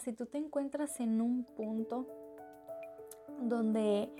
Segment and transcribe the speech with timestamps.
[0.00, 2.06] Si tú te encuentras en un punto
[3.40, 4.12] donde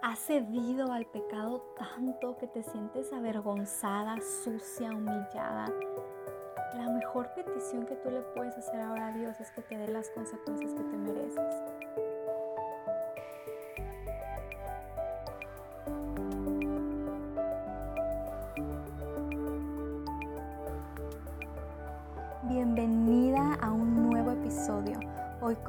[0.00, 5.66] has cedido al pecado tanto que te sientes avergonzada, sucia, humillada,
[6.76, 9.88] la mejor petición que tú le puedes hacer ahora a Dios es que te dé
[9.88, 11.54] las consecuencias que te mereces.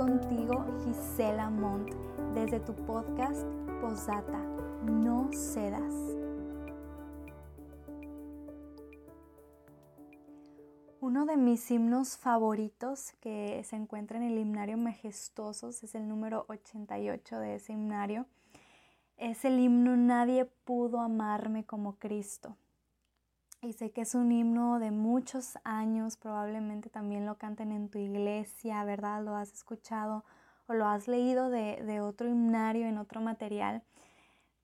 [0.05, 1.91] Contigo Gisela Montt
[2.35, 3.43] desde tu podcast
[3.81, 4.37] Posata.
[4.83, 5.95] No cedas.
[10.99, 16.45] Uno de mis himnos favoritos que se encuentra en el himnario Majestuosos es el número
[16.49, 18.27] 88 de ese himnario.
[19.17, 22.55] Es el himno Nadie pudo amarme como Cristo.
[23.65, 27.97] Y sé que es un himno de muchos años, probablemente también lo canten en tu
[27.97, 29.23] iglesia, ¿verdad?
[29.23, 30.23] Lo has escuchado
[30.67, 33.81] o lo has leído de, de otro himnario, en otro material.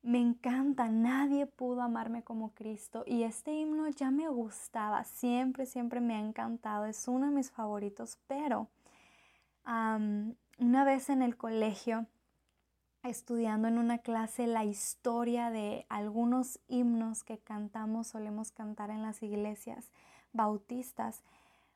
[0.03, 5.99] Me encanta, nadie pudo amarme como Cristo y este himno ya me gustaba, siempre, siempre
[5.99, 8.67] me ha encantado, es uno de mis favoritos, pero
[9.65, 12.05] una vez en el colegio,
[13.03, 19.23] estudiando en una clase la historia de algunos himnos que cantamos, solemos cantar en las
[19.23, 19.91] iglesias
[20.33, 21.23] bautistas,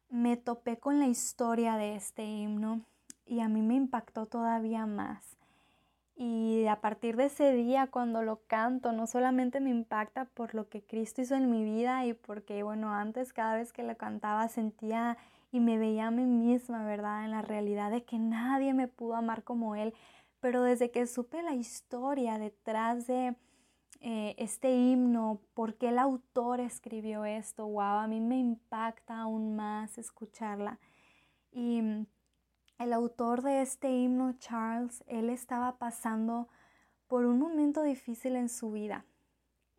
[0.10, 2.82] me topé con la historia de este himno
[3.26, 5.38] y a mí me impactó todavía más.
[6.18, 10.70] Y a partir de ese día, cuando lo canto, no solamente me impacta por lo
[10.70, 14.48] que Cristo hizo en mi vida y porque, bueno, antes cada vez que lo cantaba
[14.48, 15.18] sentía
[15.52, 17.26] y me veía a mí misma, ¿verdad?
[17.26, 19.94] En la realidad de que nadie me pudo amar como Él.
[20.46, 23.36] Pero desde que supe la historia detrás de
[24.00, 29.56] eh, este himno, por qué el autor escribió esto, wow, a mí me impacta aún
[29.56, 30.78] más escucharla.
[31.52, 31.82] Y
[32.78, 36.48] el autor de este himno, Charles, él estaba pasando
[37.08, 39.04] por un momento difícil en su vida.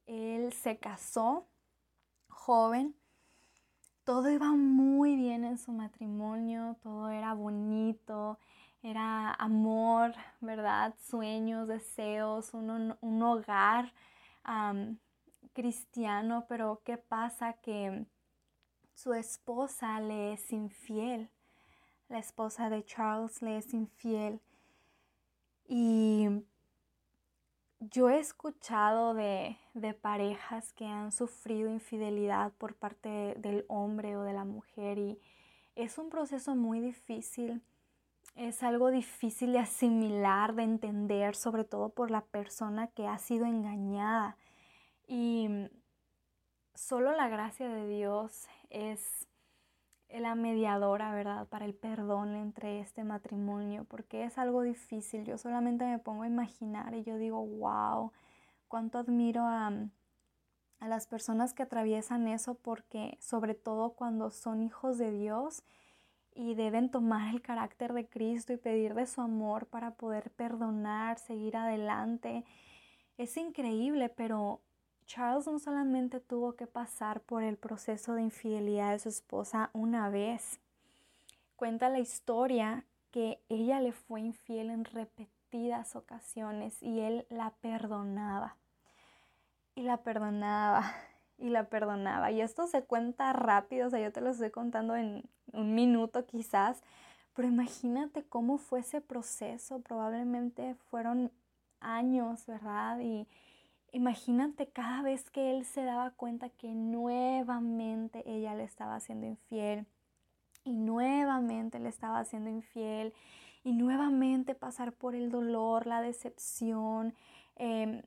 [0.07, 1.47] Él se casó
[2.27, 2.97] joven,
[4.03, 8.41] todo iba muy bien en su matrimonio, todo era bonito,
[8.89, 10.95] era amor, ¿verdad?
[11.01, 13.93] Sueños, deseos, un, un hogar
[15.53, 17.55] cristiano, pero ¿qué pasa?
[17.55, 18.07] Que
[18.95, 21.31] su esposa le es infiel
[22.09, 24.41] la esposa de Charles le es infiel.
[25.69, 26.29] Y
[27.81, 29.57] yo he escuchado de,
[30.01, 35.19] parejas que han sufrido infidelidad por parte del hombre o de la mujer y
[35.75, 37.61] es un proceso muy difícil.
[38.37, 43.47] Es algo difícil de asimilar, de entender, sobre todo por la persona que ha sido
[43.47, 44.37] engañada.
[45.09, 45.49] Y
[46.75, 49.27] solo la gracia de Dios es
[50.11, 51.49] la mediadora, ¿verdad?
[51.49, 55.25] Para el perdón entre este matrimonio, porque es algo difícil.
[55.25, 58.13] Yo solamente me pongo a imaginar y yo digo, wow,
[58.69, 59.73] cuánto admiro a,
[60.81, 65.63] a las personas que atraviesan eso, porque sobre todo cuando son hijos de Dios
[66.37, 71.19] y deben tomar el carácter de Cristo y pedir de su amor para poder perdonar,
[71.19, 72.45] seguir adelante.
[73.17, 74.61] Es increíble, pero
[75.07, 80.11] Charles no solamente tuvo que pasar por el proceso de infidelidad de su esposa una
[80.11, 80.61] vez,
[81.57, 88.57] cuenta la historia que ella le fue infiel en repetidas ocasiones y él la perdonaba.
[89.75, 90.93] Y la perdonaba
[91.39, 92.31] y la perdonaba.
[92.31, 96.27] Y esto se cuenta rápido, o sea, yo te lo estoy contando en un minuto
[96.27, 96.83] quizás,
[97.35, 99.81] pero imagínate cómo fue ese proceso.
[99.81, 101.31] Probablemente fueron
[101.81, 102.99] años, ¿verdad?
[103.01, 103.29] Y,
[103.97, 109.87] Imagínate cada vez que él se daba cuenta que nuevamente ella le estaba haciendo infiel
[110.65, 113.15] y nuevamente le estaba haciendo infiel
[113.65, 117.15] y nuevamente pasar por el dolor, la decepción,
[117.55, 118.03] em,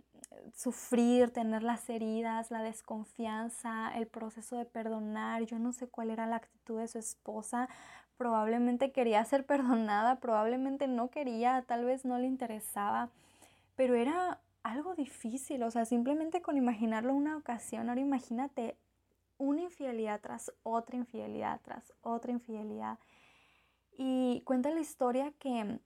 [0.53, 5.43] sufrir, tener las heridas, la desconfianza, el proceso de perdonar.
[5.43, 7.69] Yo no sé cuál era la actitud de su esposa.
[8.17, 13.09] Probablemente quería ser perdonada, probablemente no quería, tal vez no le interesaba,
[13.75, 18.75] pero era algo difícil, o sea, simplemente con imaginarlo una ocasión, ahora imagínate
[19.37, 22.99] una infidelidad tras otra infidelidad, tras otra infidelidad.
[23.97, 25.79] Y cuenta la historia que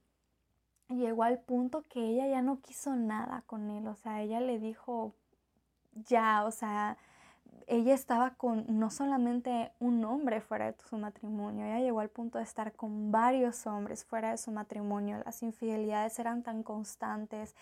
[0.88, 4.58] llegó al punto que ella ya no quiso nada con él, o sea, ella le
[4.58, 5.14] dijo,
[5.94, 6.96] ya, o sea,
[7.66, 12.38] ella estaba con no solamente un hombre fuera de su matrimonio, ella llegó al punto
[12.38, 17.54] de estar con varios hombres fuera de su matrimonio, las infidelidades eran tan constantes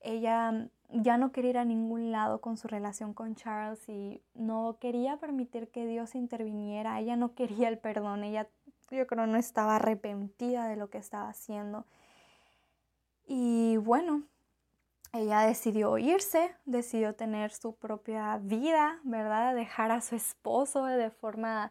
[0.00, 4.78] ella ya no quería ir a ningún lado con su relación con Charles y no
[4.80, 7.00] quería permitir que Dios interviniera.
[7.00, 8.48] Ella no quería el perdón, ella
[8.90, 11.84] yo creo no estaba arrepentida de lo que estaba haciendo.
[13.30, 14.22] Y bueno,
[15.12, 19.54] ella decidió irse, decidió tener su propia vida, ¿verdad?
[19.54, 21.70] Dejar a su esposo de forma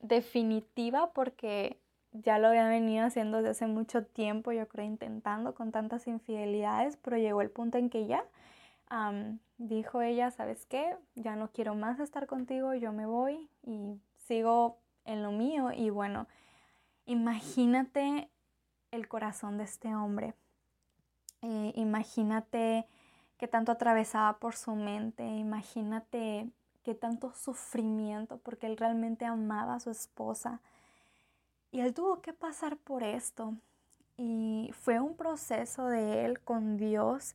[0.00, 1.80] definitiva porque
[2.12, 6.96] ya lo había venido haciendo desde hace mucho tiempo, yo creo, intentando con tantas infidelidades,
[6.98, 8.24] pero llegó el punto en que ya
[9.58, 10.96] dijo ella, ¿sabes qué?
[11.16, 15.72] Ya no quiero más estar contigo, yo me voy y sigo en lo mío.
[15.72, 16.28] Y bueno,
[17.06, 18.28] imagínate
[18.92, 20.34] el corazón de este hombre.
[21.42, 22.86] Eh, imagínate
[23.36, 26.48] qué tanto atravesaba por su mente, imagínate
[26.84, 30.60] qué tanto sufrimiento, porque él realmente amaba a su esposa.
[31.72, 33.54] Y él tuvo que pasar por esto.
[34.16, 37.34] Y fue un proceso de él con Dios.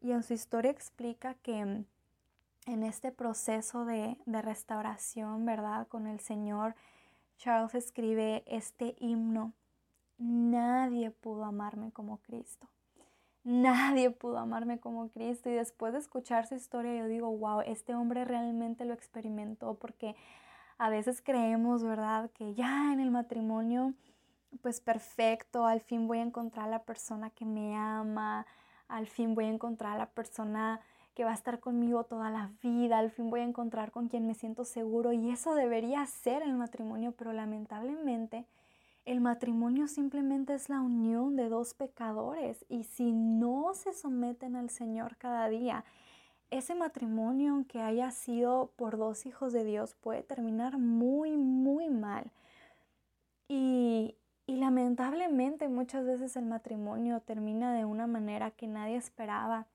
[0.00, 1.84] Y en su historia explica que
[2.66, 5.88] en este proceso de, de restauración, ¿verdad?
[5.88, 6.74] Con el Señor,
[7.38, 9.52] Charles escribe este himno.
[10.18, 12.68] Nadie pudo amarme como Cristo.
[13.44, 15.48] Nadie pudo amarme como Cristo.
[15.48, 20.16] Y después de escuchar su historia, yo digo, wow, este hombre realmente lo experimentó porque
[20.78, 23.94] a veces creemos, ¿verdad?, que ya en el matrimonio,
[24.62, 28.46] pues perfecto, al fin voy a encontrar a la persona que me ama,
[28.86, 30.80] al fin voy a encontrar a la persona
[31.14, 34.26] que va a estar conmigo toda la vida, al fin voy a encontrar con quien
[34.26, 38.46] me siento seguro y eso debería ser el matrimonio, pero lamentablemente
[39.08, 44.68] el matrimonio simplemente es la unión de dos pecadores y si no se someten al
[44.68, 45.86] Señor cada día,
[46.50, 52.30] ese matrimonio, aunque haya sido por dos hijos de Dios, puede terminar muy, muy mal.
[53.48, 54.14] Y,
[54.46, 59.68] y lamentablemente muchas veces el matrimonio termina de una manera que nadie esperaba,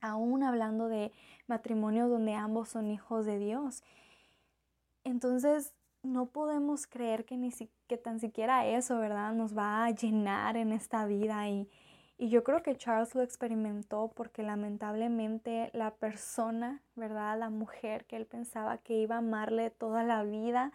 [0.00, 1.10] aún hablando de
[1.48, 3.82] matrimonios donde ambos son hijos de Dios.
[5.02, 9.32] Entonces, no podemos creer que, ni si, que tan siquiera eso, ¿verdad?
[9.32, 11.68] Nos va a llenar en esta vida y,
[12.18, 17.38] y yo creo que Charles lo experimentó porque lamentablemente la persona, ¿verdad?
[17.38, 20.72] La mujer que él pensaba que iba a amarle toda la vida,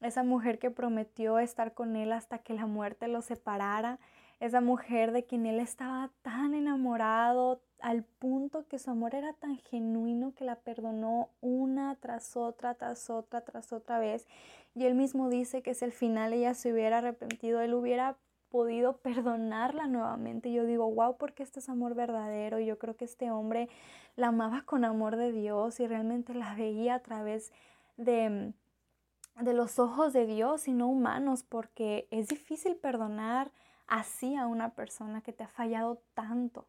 [0.00, 3.98] esa mujer que prometió estar con él hasta que la muerte lo separara,
[4.40, 9.56] esa mujer de quien él estaba tan enamorado al punto que su amor era tan
[9.56, 14.26] genuino que la perdonó una tras otra, tras otra, tras otra vez.
[14.74, 18.16] Y él mismo dice que si al final ella se hubiera arrepentido, él hubiera
[18.50, 20.52] podido perdonarla nuevamente.
[20.52, 22.58] Yo digo, wow, porque este es amor verdadero.
[22.58, 23.68] Yo creo que este hombre
[24.16, 27.52] la amaba con amor de Dios y realmente la veía a través
[27.96, 28.52] de,
[29.40, 33.50] de los ojos de Dios y no humanos, porque es difícil perdonar
[33.86, 36.66] así a una persona que te ha fallado tanto.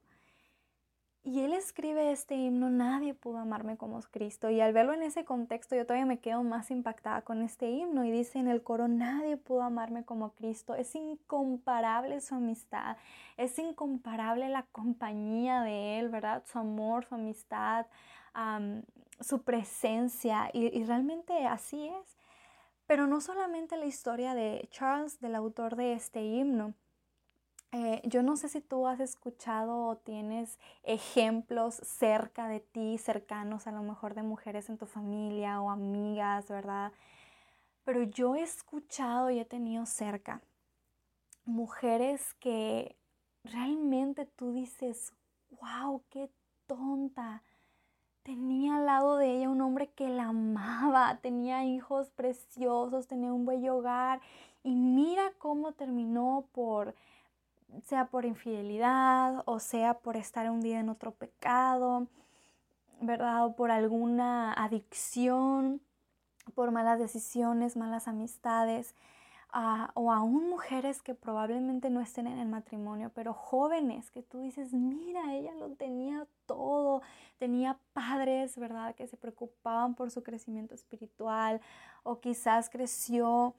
[1.30, 4.50] Y él escribe este himno, nadie pudo amarme como Cristo.
[4.50, 8.04] Y al verlo en ese contexto, yo todavía me quedo más impactada con este himno.
[8.04, 10.74] Y dice en el coro, nadie pudo amarme como Cristo.
[10.74, 12.98] Es incomparable su amistad,
[13.38, 16.42] es incomparable la compañía de él, ¿verdad?
[16.48, 17.86] Su amor, su amistad,
[19.20, 20.50] su presencia.
[20.52, 22.18] Y, realmente así es.
[22.88, 26.74] Pero no solamente la historia de Charles, del autor de este himno,
[27.72, 33.68] eh, yo no sé si tú has escuchado o tienes ejemplos cerca de ti, cercanos
[33.68, 36.92] a lo mejor de mujeres en tu familia o amigas, ¿verdad?
[37.84, 40.42] Pero yo he escuchado y he tenido cerca
[41.50, 42.96] mujeres que
[43.44, 45.14] realmente tú dices,
[45.60, 46.30] wow, qué
[46.68, 47.44] tonta.
[48.24, 53.46] Tenía al lado de ella un hombre que la amaba, tenía hijos preciosos, tenía un
[53.46, 54.22] buen hogar
[54.64, 56.96] y mira cómo terminó por
[57.86, 62.08] sea por infidelidad o sea por estar un día en otro pecado,
[63.02, 63.46] ¿verdad?
[63.46, 65.82] O por alguna adicción,
[66.56, 68.96] por malas decisiones, malas amistades,
[69.52, 74.40] ah, o aún mujeres que probablemente no estén en el matrimonio, pero jóvenes que tú
[74.40, 77.02] dices, mira, ella lo tenía todo,
[77.38, 78.96] tenía padres, ¿verdad?
[78.96, 81.62] Que se preocupaban por su crecimiento espiritual,
[82.04, 83.56] o quizás creció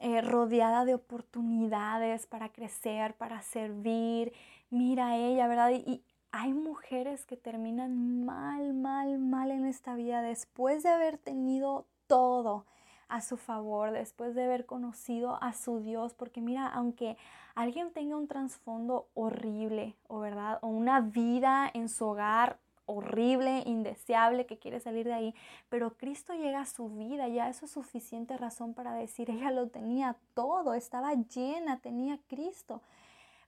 [0.00, 4.32] eh, rodeada de oportunidades para crecer, para servir.
[4.70, 5.70] Mira ella, ¿verdad?
[5.70, 6.02] Y,
[6.36, 12.66] hay mujeres que terminan mal, mal, mal en esta vida después de haber tenido todo
[13.06, 17.16] a su favor, después de haber conocido a su Dios, porque mira, aunque
[17.54, 24.46] alguien tenga un trasfondo horrible, o verdad, o una vida en su hogar horrible, indeseable,
[24.46, 25.34] que quiere salir de ahí,
[25.68, 29.68] pero Cristo llega a su vida, ya eso es suficiente razón para decir, ella lo
[29.68, 32.82] tenía todo, estaba llena, tenía Cristo.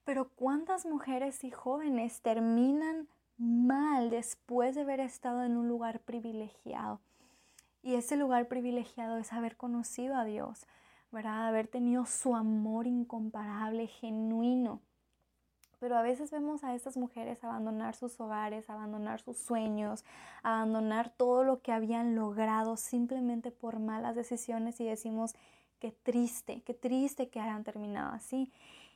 [0.04, 7.00] Pero ¿cuántas mujeres y jóvenes terminan mal después de haber estado en un lugar privilegiado?
[7.82, 10.66] Y ese lugar privilegiado es haber conocido a Dios,
[11.12, 11.48] ¿verdad?
[11.48, 14.80] Haber tenido su amor incomparable, genuino.
[15.78, 20.04] Pero a veces vemos a estas mujeres abandonar sus hogares, abandonar sus sueños,
[20.42, 25.35] abandonar todo lo que habían logrado simplemente por malas decisiones y decimos,
[25.78, 28.50] qué triste, qué triste que hayan terminado así.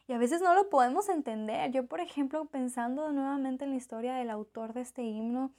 [0.08, 1.70] Y a veces no lo podemos entender.
[1.70, 5.52] Yo, por ejemplo, pensando nuevamente en la historia del autor de este himno,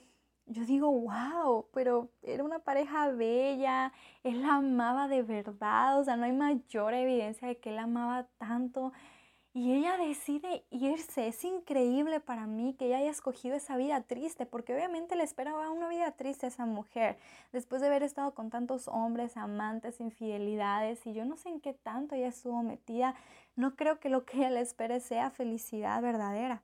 [0.48, 6.18] yo digo, wow, pero era una pareja bella, él la amaba de verdad, o sea,
[6.18, 8.92] no hay mayor evidencia de que él amaba tanto.
[9.54, 11.28] Y ella decide irse.
[11.28, 15.70] Es increíble para mí que ella haya escogido esa vida triste, porque obviamente le esperaba
[15.70, 17.18] una vida triste a esa mujer,
[17.52, 21.74] después de haber estado con tantos hombres, amantes, infidelidades, y yo no sé en qué
[21.74, 23.16] tanto ella estuvo metida.
[23.58, 26.64] No creo que lo que ella le espere sea felicidad verdadera.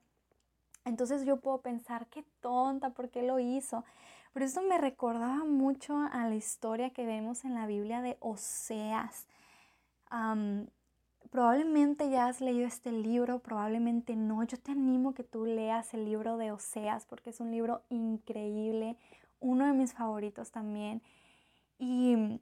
[0.86, 3.84] Entonces yo puedo pensar, qué tonta, ¿por qué lo hizo?
[4.32, 9.28] Pero esto me recordaba mucho a la historia que vemos en la Biblia de Oseas.
[11.32, 14.44] Probablemente ya has leído este libro, probablemente no.
[14.44, 18.98] Yo te animo que tú leas el libro de Oseas porque es un libro increíble,
[19.40, 21.02] uno de mis favoritos también.
[21.80, 22.40] Y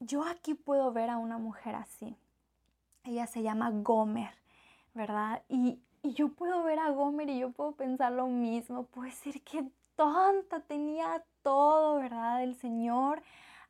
[0.00, 2.16] yo aquí puedo ver a una mujer así.
[3.04, 4.30] Ella se llama Gomer,
[4.94, 5.42] ¿verdad?
[5.48, 9.40] Y y yo puedo ver a Gomer y yo puedo pensar lo mismo, puede ser
[9.40, 9.64] que
[9.96, 12.42] tonta, tenía todo, ¿verdad?
[12.42, 13.22] El Señor,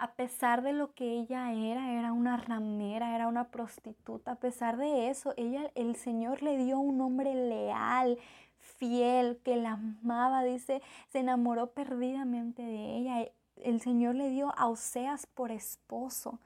[0.05, 4.77] a pesar de lo que ella era, era una ramera, era una prostituta, a pesar
[4.77, 8.19] de eso, ella, el Señor le dio un hombre leal,
[8.59, 13.33] fiel, que la amaba, dice, se enamoró perdidamente de ella.
[13.57, 16.39] El Señor le dio a Oseas por esposo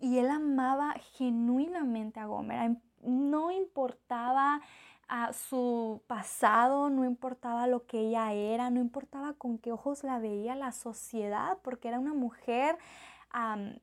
[0.00, 2.76] y él amaba genuinamente a Gomer.
[3.02, 4.60] No importaba
[5.08, 10.18] a su pasado, no importaba lo que ella era, no importaba con qué ojos la
[10.18, 12.78] veía la sociedad, porque era una mujer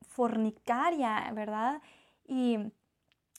[0.08, 1.82] fornicaria, ¿verdad?
[2.26, 2.58] Y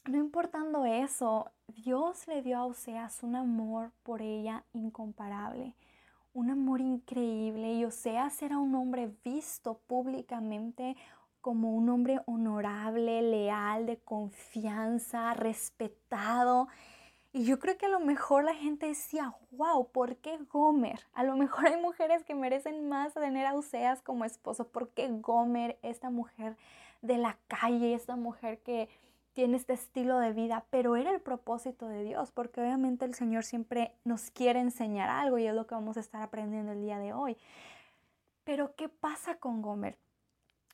[0.04, 5.74] no importando eso, Dios le dio a Oseas un amor por ella incomparable,
[6.34, 7.74] un amor increíble.
[7.74, 10.96] Y Oseas era un hombre visto públicamente
[11.40, 16.68] como un hombre honorable, leal, de confianza, respetado.
[17.34, 21.00] Y yo creo que a lo mejor la gente decía, wow, ¿por qué Gomer?
[21.14, 24.68] A lo mejor hay mujeres que merecen más tener a Oseas como esposo.
[24.68, 26.58] ¿Por qué Gomer, esta mujer
[27.00, 28.90] de la calle, esta mujer que
[29.32, 30.66] tiene este estilo de vida?
[30.68, 35.38] Pero era el propósito de Dios, porque obviamente el Señor siempre nos quiere enseñar algo
[35.38, 37.38] y es lo que vamos a estar aprendiendo el día de hoy.
[38.44, 39.96] Pero ¿qué pasa con Gomer?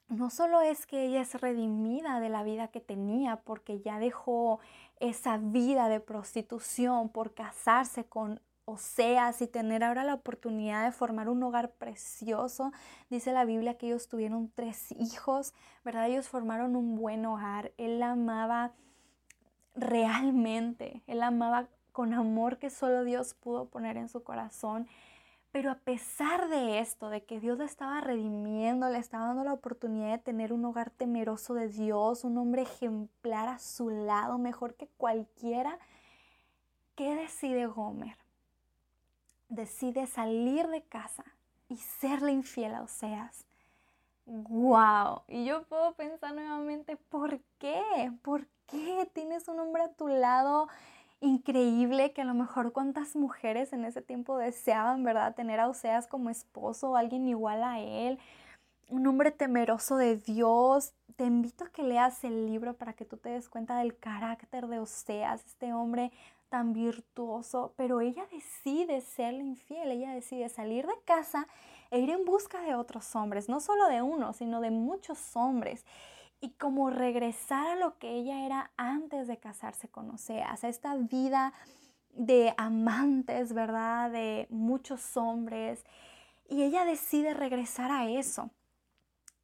[0.08, 4.58] No solo es que ella es redimida de la vida que tenía porque ya dejó
[5.00, 11.30] esa vida de prostitución por casarse con Oseas y tener ahora la oportunidad de formar
[11.30, 12.70] un hogar precioso.
[13.08, 16.08] Dice la Biblia que ellos tuvieron tres hijos, ¿verdad?
[16.08, 17.72] Ellos formaron un buen hogar.
[17.78, 18.72] Él la amaba
[19.74, 24.86] realmente, él la amaba con amor que solo Dios pudo poner en su corazón.
[25.50, 29.54] Pero a pesar de esto, de que Dios le estaba redimiendo, le estaba dando la
[29.54, 34.74] oportunidad de tener un hogar temeroso de Dios, un hombre ejemplar a su lado, mejor
[34.74, 35.78] que cualquiera,
[36.96, 38.18] ¿qué decide Gomer?
[39.48, 41.24] Decide salir de casa
[41.68, 43.46] y serle infiel a Oseas.
[44.26, 45.22] ¡Wow!
[45.26, 48.12] Y yo puedo pensar nuevamente, ¿por qué?
[48.20, 50.68] ¿Por qué tienes un hombre a tu lado?
[51.20, 55.34] Increíble que a lo mejor cuántas mujeres en ese tiempo deseaban, ¿verdad?
[55.34, 58.18] Tener a Oseas como esposo o alguien igual a él,
[58.88, 60.92] un hombre temeroso de Dios.
[61.16, 64.68] Te invito a que leas el libro para que tú te des cuenta del carácter
[64.68, 66.12] de Oseas, este hombre
[66.48, 71.46] tan virtuoso, pero ella decide serle infiel, ella decide salir de casa
[71.90, 75.84] e ir en busca de otros hombres, no solo de uno, sino de muchos hombres
[76.40, 80.94] y como regresar a lo que ella era antes de casarse con Oseas, a esta
[80.96, 81.52] vida
[82.10, 84.10] de amantes, ¿verdad?
[84.10, 85.84] De muchos hombres.
[86.48, 88.50] Y ella decide regresar a eso.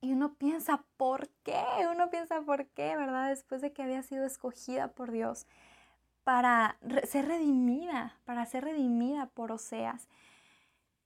[0.00, 1.64] Y uno piensa, ¿por qué?
[1.90, 2.94] Uno piensa, ¿por qué?
[2.96, 3.30] ¿Verdad?
[3.30, 5.46] Después de que había sido escogida por Dios
[6.24, 10.08] para ser redimida, para ser redimida por Oseas.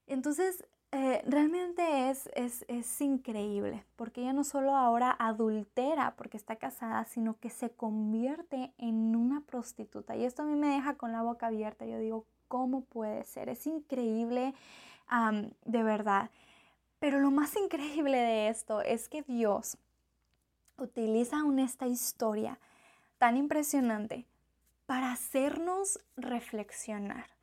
[0.07, 6.57] Entonces, eh, realmente es, es, es, increíble, porque ella no solo ahora adultera porque está
[6.57, 10.16] casada, sino que se convierte en una prostituta.
[10.16, 11.85] Y esto a mí me deja con la boca abierta.
[11.85, 13.50] Yo digo, ¿cómo puede ser?
[13.50, 14.54] Es increíble
[15.64, 16.30] de verdad.
[16.99, 19.76] Pero lo más increíble de esto es que Dios
[20.78, 22.59] utiliza aún esta historia
[23.18, 24.26] tan impresionante
[24.87, 27.38] para hacernos reflexionar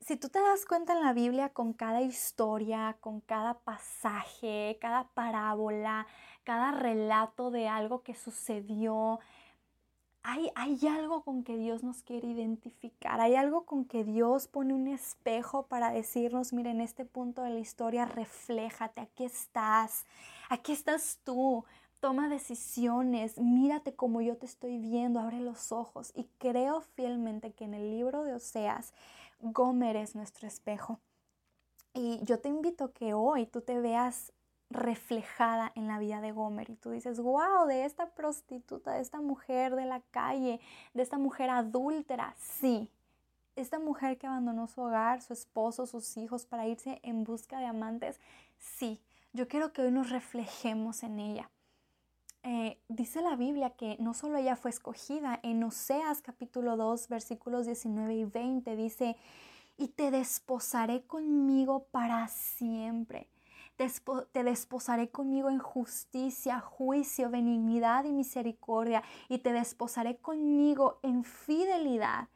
[0.00, 5.08] si tú te das cuenta en la Biblia con cada historia, con cada pasaje, cada
[5.08, 6.06] parábola,
[6.44, 9.20] cada relato de algo que sucedió,
[10.22, 14.74] hay, hay, algo con que Dios nos quiere identificar, hay algo con que Dios pone
[14.74, 20.04] un espejo para decirnos, mira, en este punto de la historia, refléjate, aquí estás,
[20.50, 21.64] aquí estás tú,
[22.00, 26.12] toma decisiones, mírate como yo te estoy viendo, abre los ojos.
[26.14, 28.92] Y creo fielmente que en el libro de Oseas,
[29.40, 31.00] Gomer es nuestro espejo.
[31.92, 34.32] Y yo te invito que hoy tú te veas
[34.70, 39.20] reflejada en la vida de Gomer y tú dices, wow, de esta prostituta, de esta
[39.20, 40.60] mujer de la calle,
[40.94, 42.88] de esta mujer adúltera, sí,
[43.56, 47.66] esta mujer que abandonó su hogar, su esposo, sus hijos para irse en busca de
[47.66, 48.20] amantes,
[48.58, 49.00] sí,
[49.32, 51.50] yo quiero que hoy nos reflejemos en ella.
[52.42, 57.66] Eh, dice la Biblia que no solo ella fue escogida, en Oseas capítulo 2 versículos
[57.66, 59.16] 19 y 20 dice,
[59.76, 63.28] y te desposaré conmigo para siempre.
[63.76, 72.28] Te desposaré conmigo en justicia, juicio, benignidad y misericordia, y te desposaré conmigo en fidelidad,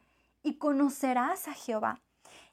[0.43, 2.01] y conocerás a Jehová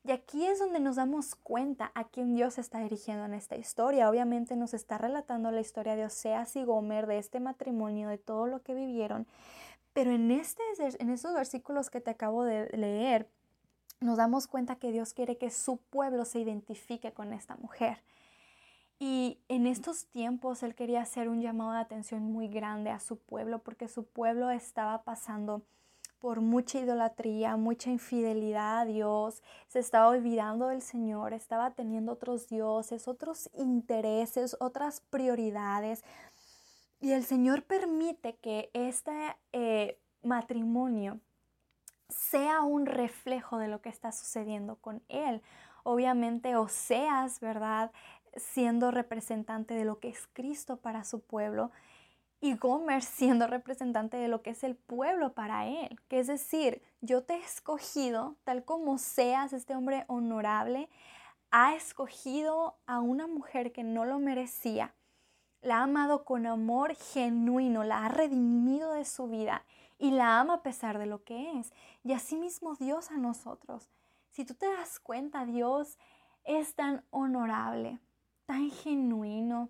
[0.03, 4.09] y aquí es donde nos damos cuenta a quién Dios está dirigiendo en esta historia.
[4.09, 8.47] Obviamente nos está relatando la historia de Oseas y Gomer, de este matrimonio, de todo
[8.47, 9.27] lo que vivieron.
[9.93, 13.29] Pero en, este, en estos versículos que te acabo de leer,
[13.99, 18.01] nos damos cuenta que Dios quiere que su pueblo se identifique con esta mujer.
[18.97, 23.17] Y en estos tiempos Él quería hacer un llamado de atención muy grande a su
[23.17, 25.61] pueblo porque su pueblo estaba pasando
[26.21, 32.47] por mucha idolatría, mucha infidelidad a Dios, se estaba olvidando del Señor, estaba teniendo otros
[32.47, 36.03] dioses, otros intereses, otras prioridades.
[36.99, 41.19] Y el Señor permite que este eh, matrimonio
[42.07, 45.41] sea un reflejo de lo que está sucediendo con él.
[45.83, 47.91] Obviamente Oseas, ¿verdad?
[48.35, 51.71] Siendo representante de lo que es Cristo para su pueblo,
[52.41, 55.99] y Gomer siendo representante de lo que es el pueblo para él.
[56.09, 60.89] Que es decir, yo te he escogido tal como seas este hombre honorable,
[61.51, 64.95] ha escogido a una mujer que no lo merecía,
[65.61, 69.63] la ha amado con amor genuino, la ha redimido de su vida
[69.99, 71.71] y la ama a pesar de lo que es.
[72.03, 73.91] Y asimismo Dios a nosotros.
[74.31, 75.99] Si tú te das cuenta, Dios
[76.43, 77.99] es tan honorable,
[78.47, 79.69] tan genuino,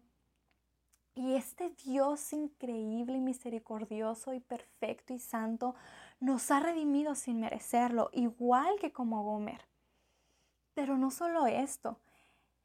[1.13, 5.75] y este Dios increíble y misericordioso y perfecto y santo
[6.19, 9.67] nos ha redimido sin merecerlo, igual que como Gomer.
[10.73, 11.99] Pero no solo esto,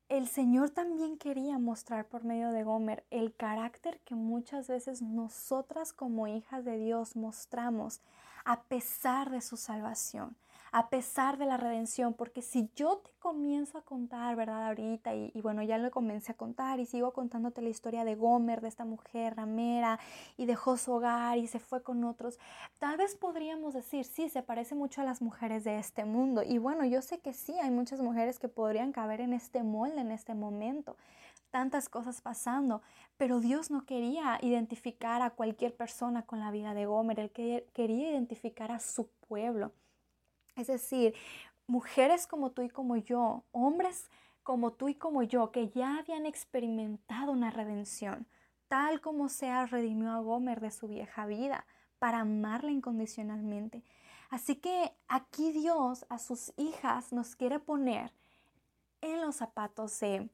[0.08, 5.92] el Señor también quería mostrar por medio de Gomer el carácter que muchas veces nosotras
[5.92, 8.00] como hijas de Dios mostramos
[8.44, 10.36] a pesar de su salvación,
[10.76, 14.66] a pesar de la redención, porque si yo te comienzo a contar, ¿verdad?
[14.66, 18.60] Ahorita, y, bueno, ya lo comencé a contar y sigo contándote la historia de Gomer,
[18.60, 19.98] de esta mujer ramera,
[20.36, 22.38] y dejó su hogar y se fue con otros,
[22.78, 26.42] tal vez podríamos decir, sí, se parece mucho a las mujeres de este mundo.
[26.42, 30.02] Y bueno, yo sé que sí, hay muchas mujeres que podrían caber en este molde,
[30.02, 30.98] en este momento
[31.50, 32.82] tantas cosas pasando,
[33.16, 38.10] pero Dios no quería identificar a cualquier persona con la vida de Gomer, Él quería
[38.10, 39.72] identificar a su pueblo.
[40.56, 41.14] Es decir,
[41.66, 44.10] mujeres como tú y como yo, hombres
[44.42, 48.26] como tú y como yo, que ya habían experimentado una redención,
[48.68, 51.66] tal como sea redimió a Gomer de su vieja vida,
[51.98, 53.82] para amarla incondicionalmente.
[54.30, 58.12] Así que aquí Dios a sus hijas nos quiere poner
[59.00, 60.28] en los zapatos de,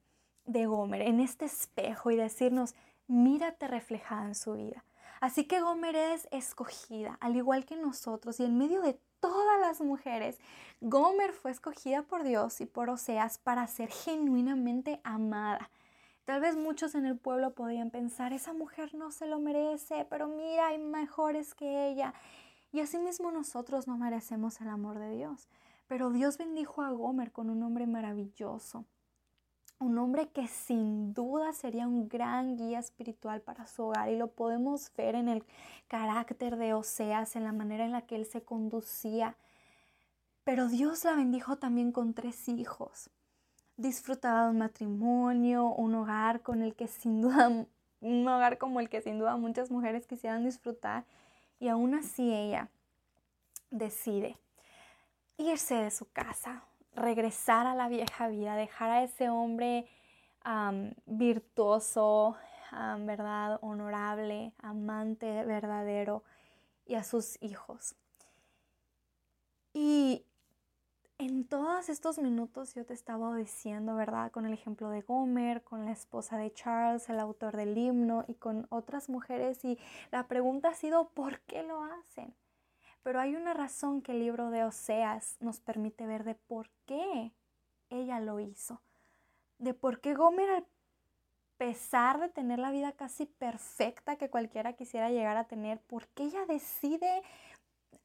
[0.44, 2.74] de Gomer, en este espejo y decirnos,
[3.06, 4.85] mírate reflejada en su vida.
[5.20, 9.80] Así que Gomer es escogida, al igual que nosotros, y en medio de todas las
[9.80, 10.38] mujeres,
[10.80, 15.70] Gomer fue escogida por Dios y por Oseas para ser genuinamente amada.
[16.24, 20.26] Tal vez muchos en el pueblo podían pensar, esa mujer no se lo merece, pero
[20.26, 22.14] mira, hay mejores que ella.
[22.72, 25.48] Y asimismo nosotros no merecemos el amor de Dios.
[25.87, 28.85] Pero Dios bendijo a Gomer con un hombre maravilloso,
[29.82, 34.28] un hombre que sin duda sería un gran guía espiritual para su hogar y lo
[34.28, 35.44] podemos ver en el
[35.88, 39.36] carácter de Oseas, en la manera en la que él se conducía.
[40.44, 43.10] Pero Dios la bendijo también con tres hijos.
[43.76, 47.48] Disfrutaba de un matrimonio, un hogar con el que sin duda,
[48.00, 51.04] un hogar como el que sin duda muchas mujeres quisieran disfrutar
[51.58, 52.68] y aún así ella
[53.70, 54.36] decide
[55.38, 56.64] irse de su casa,
[56.94, 59.88] regresar a la vieja vida, dejar a ese hombre
[61.07, 62.37] virtuoso,
[62.72, 63.59] ¿verdad?
[63.62, 66.22] Honorable, amante verdadero
[66.87, 67.94] y a sus hijos.
[69.72, 70.26] Y
[71.18, 74.33] en todos estos minutos yo te estaba diciendo, ¿verdad?
[74.33, 78.35] Con el ejemplo de Gomer, con la esposa de Charles, el autor del himno, y
[78.35, 79.64] con otras mujeres.
[79.64, 79.78] Y
[80.11, 82.35] la pregunta ha sido, ¿por qué lo hacen?
[83.02, 87.32] Pero hay una razón que el libro de Oseas nos permite ver de por qué
[87.90, 88.80] ella lo hizo.
[89.58, 90.64] De por qué Gomer, a
[91.56, 96.24] pesar de tener la vida casi perfecta que cualquiera quisiera llegar a tener, por qué
[96.24, 97.22] ella decide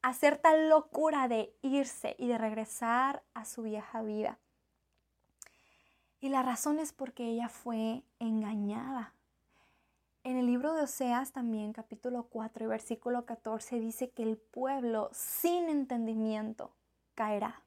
[0.01, 4.39] hacer tal locura de irse y de regresar a su vieja vida.
[6.19, 9.13] Y la razón es porque ella fue engañada.
[10.27, 15.09] En el libro de Oseas también, capítulo 4 y versículo 14, dice que el pueblo
[15.13, 16.73] sin entendimiento
[17.15, 17.61] caerá.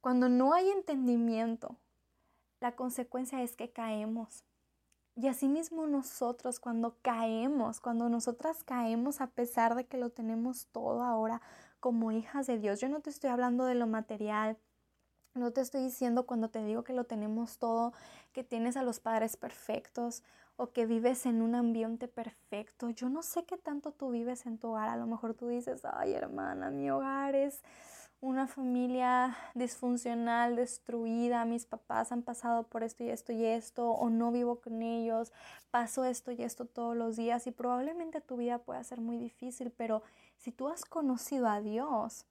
[0.00, 1.76] Cuando no hay entendimiento,
[2.58, 4.42] la consecuencia es que caemos.
[5.14, 11.04] Y asimismo nosotros cuando caemos, cuando nosotras caemos a pesar de que lo tenemos todo
[11.04, 11.40] ahora
[11.78, 14.58] como hijas de Dios, yo no te estoy hablando de lo material,
[15.34, 17.92] no te estoy diciendo cuando te digo que lo tenemos todo,
[18.32, 20.24] que tienes a los padres perfectos
[20.56, 22.90] o que vives en un ambiente perfecto.
[22.90, 24.88] Yo no sé qué tanto tú vives en tu hogar.
[24.88, 27.62] A lo mejor tú dices, ay hermana, mi hogar es
[28.20, 34.08] una familia disfuncional, destruida, mis papás han pasado por esto y esto y esto, o
[34.08, 35.32] no vivo con ellos,
[35.70, 39.70] paso esto y esto todos los días y probablemente tu vida pueda ser muy difícil,
[39.70, 40.02] pero
[40.38, 42.26] si tú has conocido a Dios,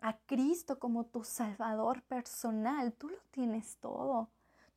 [0.00, 4.30] a Cristo como tu Salvador personal, tú lo tienes todo.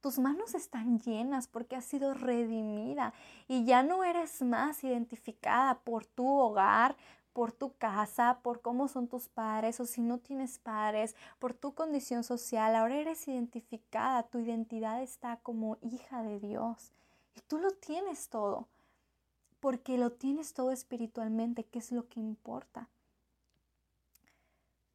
[0.04, 3.14] Tus manos están llenas porque has sido redimida
[3.48, 6.98] y ya no eres más identificada por tu hogar,
[7.32, 11.74] por tu casa, por cómo son tus padres o si no tienes padres, por tu
[11.74, 12.76] condición social.
[12.76, 16.92] Ahora eres identificada, tu identidad está como hija de Dios
[17.34, 18.68] y tú lo tienes todo,
[19.62, 22.90] porque lo tienes todo espiritualmente, que es lo que importa.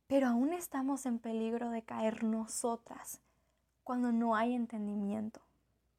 [0.07, 3.23] Pero aún estamos en peligro de caer nosotras
[3.89, 5.41] cuando no hay entendimiento,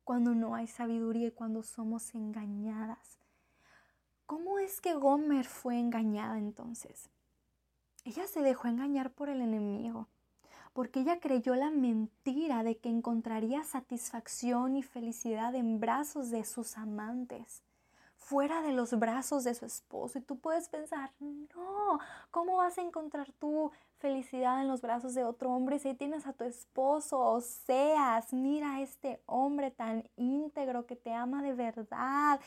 [0.04, 3.18] cuando no hay sabiduría y cuando somos engañadas.
[4.28, 7.10] ¿Cómo es que Gomer fue engañada entonces?
[8.06, 10.06] Ella se dejó engañar por el enemigo,
[10.74, 16.78] porque ella creyó la mentira de que encontraría satisfacción y felicidad en brazos de sus
[16.78, 17.64] amantes,
[18.18, 20.20] fuera de los brazos de su esposo.
[20.20, 22.00] Y tú puedes pensar, no,
[22.30, 26.34] ¿cómo vas a encontrar tú felicidad en los brazos de otro hombre si tienes a
[26.34, 32.40] tu esposo, o seas, mira a este hombre tan íntegro que te ama de verdad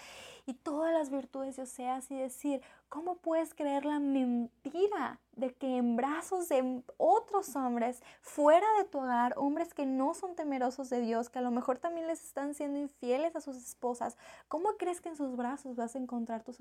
[0.46, 5.76] y todas las virtudes de Oseas y decir, ¿cómo puedes creer la mentira de que
[5.76, 11.00] en brazos de otros hombres, fuera de tu hogar, hombres que no son temerosos de
[11.00, 14.16] Dios, que a lo mejor también les están siendo infieles a sus esposas,
[14.48, 16.52] ¿cómo crees que en sus brazos vas a encontrar tu,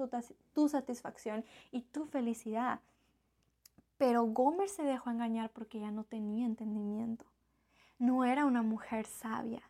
[0.53, 2.79] tu satisfacción y tu felicidad?
[4.01, 7.23] Pero Gomer se dejó engañar porque ella no tenía entendimiento.
[7.99, 9.61] No era una mujer sabia.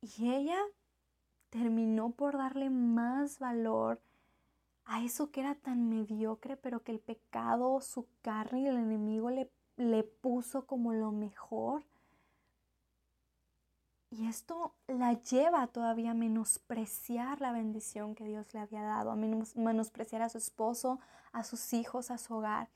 [0.00, 0.56] Y ella
[1.48, 4.00] terminó por darle más valor
[4.84, 9.30] a eso que era tan mediocre, pero que el pecado, su carne y el enemigo
[9.30, 11.82] le, le puso como lo mejor.
[14.12, 19.16] Y esto la lleva todavía a menospreciar la bendición que Dios le había dado, a
[19.16, 20.98] menospreciar a su esposo,
[21.30, 22.68] a sus hijos, a su hogar.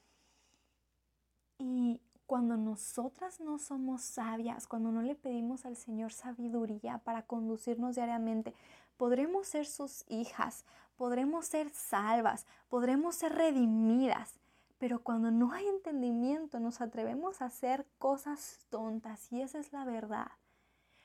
[1.59, 7.97] Y cuando nosotras no somos sabias, cuando no le pedimos al Señor sabiduría para conducirnos
[7.97, 8.55] diariamente,
[8.97, 10.65] podremos ser sus hijas,
[10.97, 14.39] podremos ser salvas, podremos ser redimidas.
[14.79, 19.85] Pero cuando no hay entendimiento, nos atrevemos a hacer cosas tontas y esa es la
[19.85, 20.29] verdad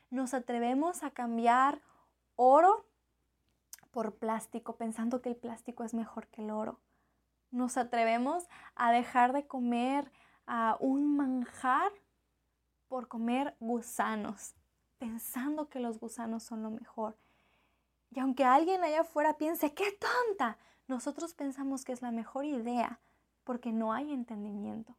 [0.09, 1.81] nos atrevemos a cambiar
[2.35, 2.85] oro
[3.91, 6.79] por plástico, pensando que el plástico es mejor que el oro.
[7.51, 10.11] Nos atrevemos a dejar de comer
[10.45, 11.91] a un manjar
[12.87, 14.55] por comer gusanos,
[14.97, 17.17] pensando que los gusanos son lo mejor.
[18.11, 20.57] Y aunque alguien allá afuera piense, ¡qué tonta!
[20.87, 22.99] Nosotros pensamos que es la mejor idea
[23.43, 24.95] porque no hay entendimiento.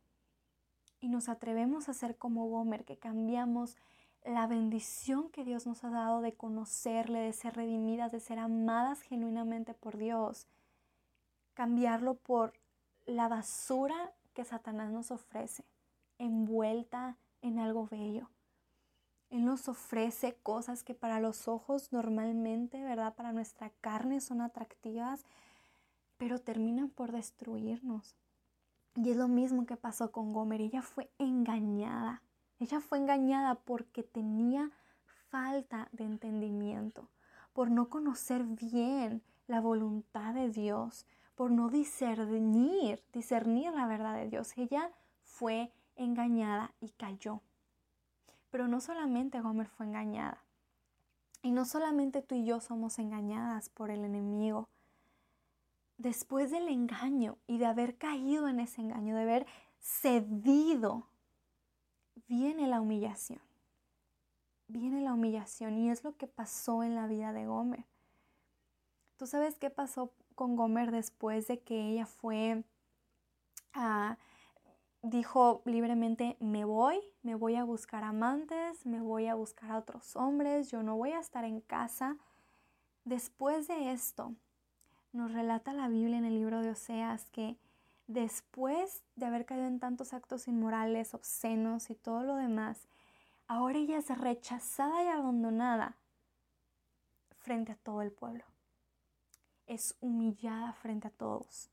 [1.00, 3.76] Y nos atrevemos a ser como Gomer, que cambiamos
[4.24, 9.00] la bendición que Dios nos ha dado de conocerle, de ser redimidas, de ser amadas
[9.02, 10.46] genuinamente por Dios,
[11.54, 12.52] cambiarlo por
[13.06, 15.64] la basura que Satanás nos ofrece,
[16.18, 18.30] envuelta en algo bello.
[19.30, 23.14] Él nos ofrece cosas que para los ojos normalmente, ¿verdad?
[23.14, 25.24] Para nuestra carne son atractivas,
[26.18, 28.16] pero terminan por destruirnos.
[28.96, 30.60] Y es lo mismo que pasó con Gomer.
[30.60, 32.22] Ella fue engañada
[32.60, 34.70] ella fue engañada porque tenía
[35.30, 37.08] falta de entendimiento,
[37.54, 44.28] por no conocer bien la voluntad de Dios, por no discernir, discernir la verdad de
[44.28, 44.56] Dios.
[44.58, 44.90] Ella
[45.22, 47.40] fue engañada y cayó.
[48.50, 50.44] Pero no solamente Gomer fue engañada.
[51.42, 54.68] Y no solamente tú y yo somos engañadas por el enemigo.
[55.96, 59.46] Después del engaño y de haber caído en ese engaño, de haber
[59.78, 61.09] cedido,
[62.30, 63.40] viene la humillación.
[64.68, 67.84] Viene la humillación y es lo que pasó en la vida de Gomer.
[69.16, 72.62] ¿Tú sabes qué pasó con Gomer después de que ella fue
[73.72, 74.16] a
[75.02, 80.14] dijo libremente, me voy, me voy a buscar amantes, me voy a buscar a otros
[80.14, 82.16] hombres, yo no voy a estar en casa.
[83.04, 84.36] Después de esto,
[85.12, 87.56] nos relata la Biblia en el libro de Oseas que
[88.12, 92.88] después de haber caído en tantos actos inmorales, obscenos y todo lo demás,
[93.46, 95.96] ahora ella es rechazada y abandonada
[97.38, 98.44] frente a todo el pueblo.
[99.66, 101.70] Es humillada frente a todos.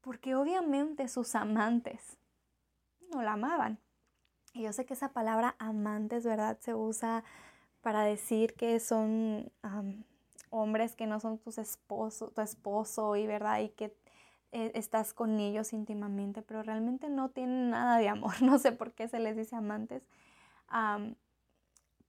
[0.00, 2.16] Porque obviamente sus amantes
[3.12, 3.78] no la amaban.
[4.54, 6.58] Y yo sé que esa palabra amantes, ¿verdad?
[6.60, 7.24] Se usa
[7.80, 9.50] para decir que son
[10.50, 14.01] hombres que no son tus esposos, tu esposo y verdad y que
[14.52, 18.34] eh, estás con ellos íntimamente, pero realmente no tienen nada de amor.
[18.42, 20.02] No sé por qué se les dice amantes.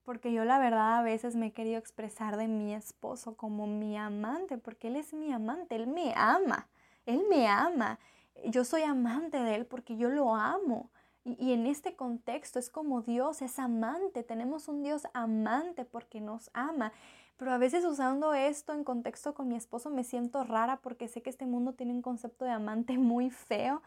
[0.04, 3.96] porque yo la verdad a veces me he querido expresar de mi esposo como mi
[3.96, 6.68] amante, porque él es mi amante, él me ama,
[7.06, 7.98] él me ama.
[8.44, 10.90] Yo soy amante de él porque yo lo amo.
[11.24, 16.50] Y, en este contexto es como Dios es amante, tenemos un Dios amante porque nos
[16.52, 16.92] ama.
[17.36, 21.22] Pero a veces usando esto en contexto con mi esposo me siento rara porque sé
[21.22, 23.82] que este mundo tiene un concepto de amante muy feo.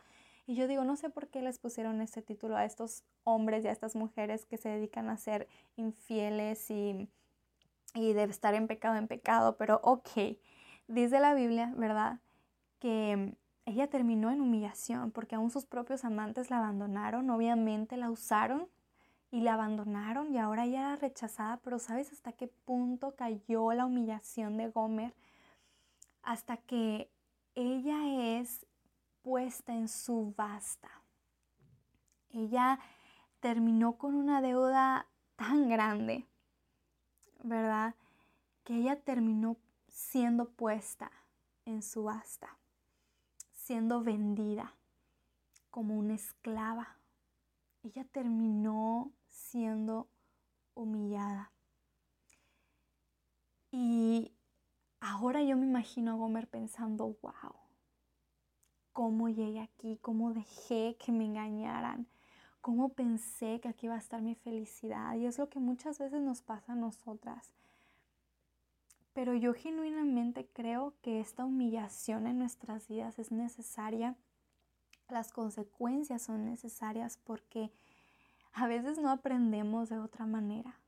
[0.45, 3.67] Y yo digo, no sé por qué les pusieron este título a estos hombres y
[3.67, 7.09] a estas mujeres que se dedican a ser infieles y,
[7.93, 10.37] y de estar en pecado en pecado, pero ok,
[10.87, 12.19] dice la Biblia, ¿verdad?
[12.79, 18.69] Que ella terminó en humillación porque aún sus propios amantes la abandonaron, obviamente la usaron
[19.31, 23.85] y la abandonaron y ahora ella era rechazada, pero ¿sabes hasta qué punto cayó la
[23.85, 25.13] humillación de Gomer?
[26.23, 27.09] Hasta que
[27.55, 28.65] ella es
[29.21, 30.89] puesta en subasta.
[32.29, 32.79] Ella
[33.39, 36.25] terminó con una deuda tan grande,
[37.43, 37.95] ¿verdad?
[38.63, 41.11] Que ella terminó siendo puesta
[41.65, 42.57] en subasta
[43.67, 44.73] siendo vendida
[45.69, 46.95] como una esclava.
[47.83, 50.07] Ella terminó siendo
[50.73, 51.51] humillada.
[53.71, 54.31] Y
[54.99, 57.53] ahora yo me imagino a Gomer pensando, wow,
[58.93, 59.99] ¿cómo llegué aquí?
[60.01, 62.07] ¿Cómo dejé que me engañaran?
[62.61, 65.15] ¿Cómo pensé que aquí iba a estar mi felicidad?
[65.15, 67.51] Y es lo que muchas veces nos pasa a nosotras.
[69.13, 74.15] Pero yo genuinamente creo que esta humillación en nuestras vidas es necesaria.
[75.09, 77.71] Las consecuencias son necesarias porque
[78.57, 80.79] a veces no aprendemos de otra manera.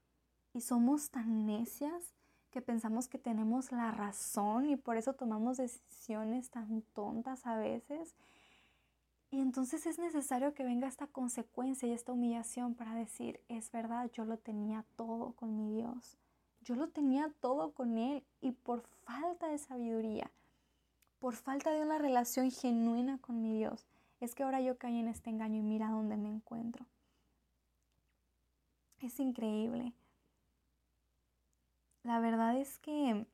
[0.53, 2.15] Y somos tan necias
[2.49, 8.15] que pensamos que tenemos la razón y por eso tomamos decisiones tan tontas a veces.
[9.29, 14.10] Y entonces es necesario que venga esta consecuencia y esta humillación para decir, es verdad,
[14.13, 16.17] yo lo tenía todo con mi Dios.
[16.62, 20.32] Yo lo tenía todo con Él y por falta de sabiduría,
[21.19, 23.86] por falta de una relación genuina con mi Dios,
[24.19, 26.88] es que ahora yo caí en este engaño y mira dónde me encuentro.
[29.02, 29.94] Es increíble.
[32.04, 33.26] La verdad es que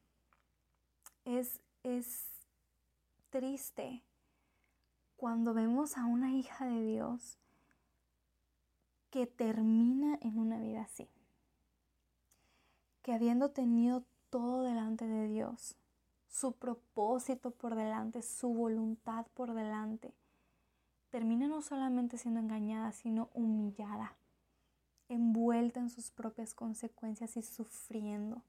[1.26, 2.28] es, es
[3.30, 4.04] triste
[5.18, 7.38] cuando vemos a una hija de Dios
[9.10, 11.08] que termina en una vida así
[13.06, 15.76] que habiendo tenido todo delante de Dios,
[16.28, 20.12] su propósito por delante, su voluntad por delante,
[21.12, 24.18] termina no solamente siendo engañada, sino humillada,
[25.10, 28.42] envuelta en sus propias consecuencias y sufriendo.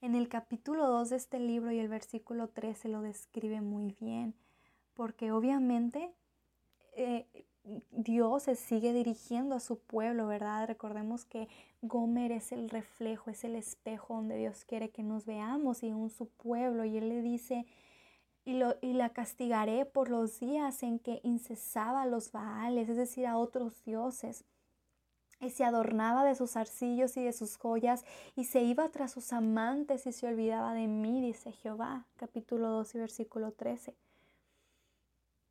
[0.00, 4.34] En el capítulo 2 de este libro y el versículo 13 lo describe muy bien,
[4.94, 6.12] porque obviamente
[6.94, 7.26] eh,
[7.90, 10.66] Dios se sigue dirigiendo a su pueblo, ¿verdad?
[10.66, 11.48] Recordemos que
[11.82, 16.10] Gomer es el reflejo, es el espejo donde Dios quiere que nos veamos y un
[16.10, 16.84] su pueblo.
[16.84, 17.66] Y Él le dice,
[18.44, 22.96] y, lo, y la castigaré por los días en que incesaba a los Baales, es
[22.96, 24.44] decir, a otros dioses.
[25.40, 29.32] Y se adornaba de sus arcillos y de sus joyas y se iba tras sus
[29.32, 33.94] amantes y se olvidaba de mí, dice Jehová, capítulo 2 y versículo 13.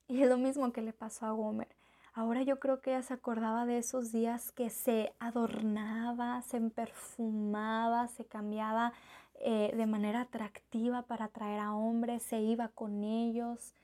[0.10, 1.68] Y es lo mismo que le pasó a Gomer.
[2.14, 8.08] Ahora yo creo que ella se acordaba de esos días que se adornaba, se perfumaba,
[8.08, 8.92] se cambiaba
[9.40, 13.76] eh, de manera atractiva para atraer a hombres, se iba con ellos,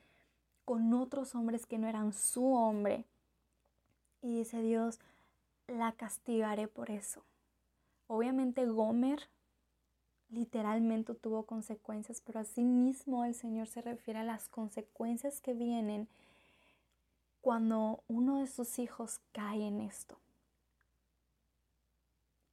[0.64, 3.04] con otros hombres que no eran su hombre.
[4.20, 4.98] Y dice Dios,
[5.68, 7.24] la castigaré por eso.
[8.06, 9.28] Obviamente Gomer
[10.28, 16.08] literalmente tuvo consecuencias, pero asimismo el Señor se refiere a las consecuencias que vienen
[17.40, 20.18] cuando uno de sus hijos cae en esto.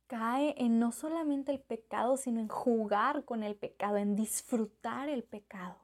[0.08, 5.24] Cae en no solamente el pecado, sino en jugar con el pecado, en disfrutar el
[5.24, 5.78] pecado.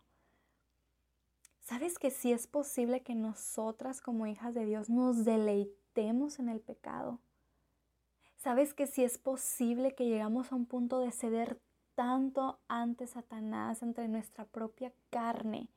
[1.61, 6.59] ¿Sabes que sí es posible que nosotras como hijas de Dios nos deleitemos en el
[6.59, 7.19] pecado?
[8.37, 11.59] ¿Sabes que sí es posible que llegamos a un punto de ceder
[11.95, 15.67] tanto ante Satanás, entre nuestra propia carne,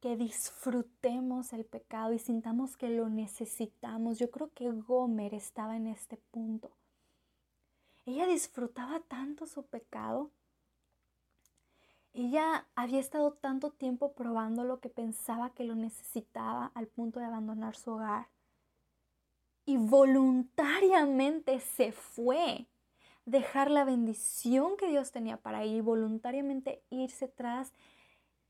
[0.00, 4.20] que disfrutemos el pecado y sintamos que lo necesitamos.
[4.20, 6.70] Yo creo que Gomer estaba en este punto.
[8.06, 10.30] Ella disfrutaba tanto su pecado.
[12.14, 17.26] Ella había estado tanto tiempo probando lo que pensaba que lo necesitaba al punto de
[17.26, 18.28] abandonar su hogar.
[19.68, 22.66] Y voluntariamente se fue
[23.26, 27.74] dejar la bendición que Dios tenía para ir, voluntariamente irse tras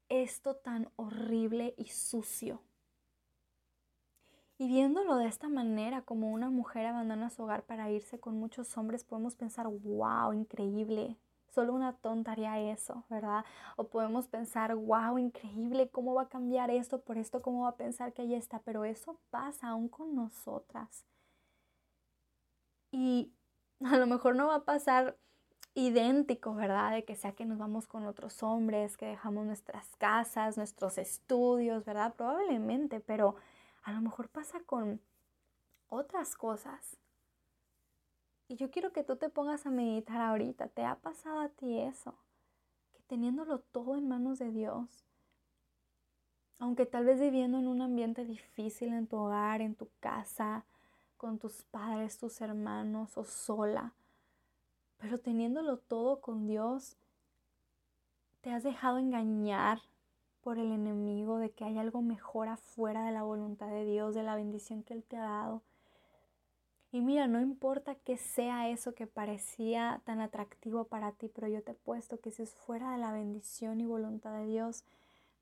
[0.09, 2.63] esto tan horrible y sucio.
[4.59, 8.79] Y viéndolo de esta manera, como una mujer abandona su hogar para irse con muchos
[8.79, 11.17] hombres, podemos pensar, wow, increíble.
[11.49, 13.45] Solo una tonta haría eso, ¿verdad?
[13.77, 17.43] O podemos pensar, wow, increíble, ¿cómo va a cambiar esto por esto?
[17.43, 18.61] ¿Cómo va a pensar que ella está?
[18.61, 21.05] Pero eso pasa aún con nosotras.
[22.91, 23.33] Y
[23.85, 25.17] a lo mejor no va a pasar
[25.75, 26.93] idéntico, ¿verdad?
[26.93, 31.85] De que sea que nos vamos con otros hombres, que dejamos nuestras casas, nuestros estudios,
[31.85, 32.15] ¿verdad?
[32.15, 33.37] Probablemente, pero
[33.83, 35.01] a lo mejor pasa con
[35.89, 36.99] otras cosas.
[38.49, 40.69] Y yo quiero que tú te pongas a meditar ahorita.
[40.69, 42.15] ¿Te ha pasado a ti eso?
[42.95, 45.05] Que teniéndolo todo en manos de Dios,
[46.59, 50.65] aunque tal vez viviendo en un ambiente difícil en tu hogar, en tu casa,
[51.19, 53.93] con tus padres, tus hermanos o sola.
[54.97, 56.97] Pero teniéndolo todo con Dios,
[58.41, 59.83] te has dejado engañar
[60.41, 64.23] por el enemigo de que hay algo mejor afuera de la voluntad de Dios, de
[64.23, 65.63] la bendición que Él te ha dado.
[66.91, 71.63] Y mira, no importa que sea eso que parecía tan atractivo para ti, pero yo
[71.63, 74.85] te he puesto que si es fuera de la bendición y voluntad de Dios,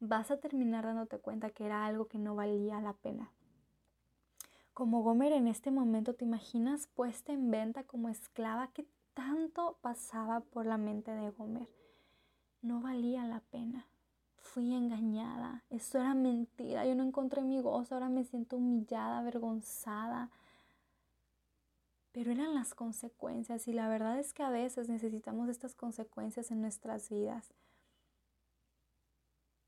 [0.01, 3.31] vas a terminar dándote cuenta que era algo que no valía la pena.
[4.75, 8.69] Como Gomer en este momento, ¿te imaginas puesta en venta como esclava?
[8.75, 11.69] ¿Qué tanto pasaba por la mente de Gomer?
[12.61, 13.87] No valía la pena.
[14.37, 15.65] Fui engañada.
[15.71, 16.85] Eso era mentira.
[16.85, 17.95] Yo no encontré mi gozo.
[17.95, 20.31] Ahora me siento humillada, avergonzada.
[22.17, 26.63] Pero eran las consecuencias y la verdad es que a veces necesitamos estas consecuencias en
[26.63, 27.53] nuestras vidas.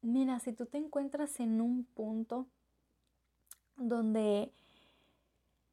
[0.00, 2.46] Mira, si tú te encuentras en un punto
[3.76, 4.50] donde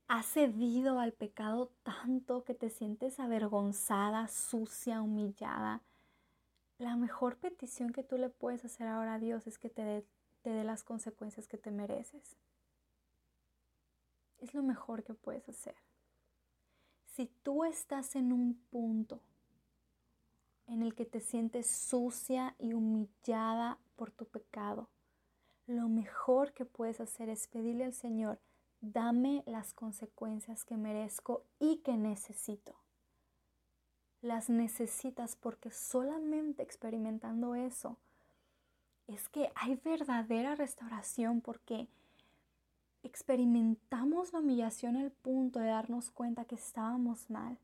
[0.09, 5.81] has cedido al pecado tanto que te sientes avergonzada, sucia, humillada,
[6.77, 10.05] la mejor petición que tú le puedes hacer ahora a Dios es que te dé,
[10.41, 12.35] te las consecuencias que te mereces.
[14.39, 15.75] Es lo mejor que puedes hacer.
[17.15, 19.21] Si tú estás en un punto
[20.67, 24.89] en el que te sientes sucia y humillada por tu pecado,
[25.65, 28.37] lo mejor que puedes hacer es pedirle al Señor
[28.81, 32.75] dame las consecuencias que merezco y que necesito.
[34.21, 37.97] Las necesitas porque solamente experimentando eso
[39.07, 41.87] es que hay verdadera restauración porque
[43.05, 47.57] experimentamos la humillación al punto de darnos cuenta que estábamos mal,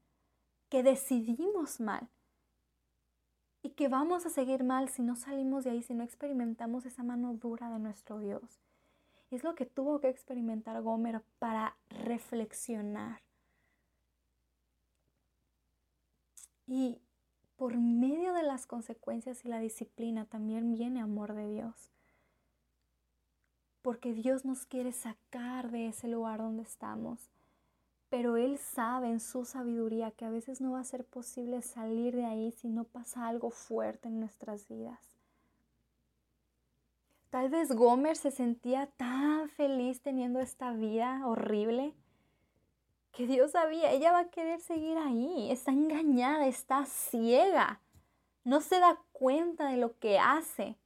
[0.69, 2.07] que decidimos mal
[3.63, 7.03] y que vamos a seguir mal si no salimos de ahí, si no experimentamos esa
[7.03, 8.59] mano dura de nuestro Dios.
[9.29, 13.21] Es lo que tuvo que experimentar Gomer para reflexionar.
[16.67, 16.99] Y
[17.55, 21.91] por medio de las consecuencias y la disciplina también viene amor de Dios.
[23.81, 27.19] Porque Dios nos quiere sacar de ese lugar donde estamos.
[28.09, 32.15] Pero Él sabe en su sabiduría que a veces no va a ser posible salir
[32.15, 34.99] de ahí si no pasa algo fuerte en nuestras vidas.
[37.29, 41.93] Tal vez Gomer se sentía tan feliz teniendo esta vida horrible
[43.11, 47.81] que Dios sabía, ella va a querer seguir ahí, está engañada, está ciega,
[48.43, 50.77] no se da cuenta de lo que hace.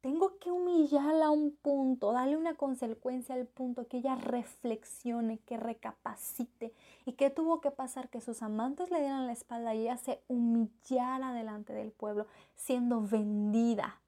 [0.00, 5.58] Tengo que humillarla a un punto, darle una consecuencia al punto que ella reflexione, que
[5.58, 6.72] recapacite.
[7.04, 8.08] ¿Y qué tuvo que pasar?
[8.08, 12.26] Que sus amantes le dieran la espalda y ella se humillara delante del pueblo,
[12.56, 14.00] siendo vendida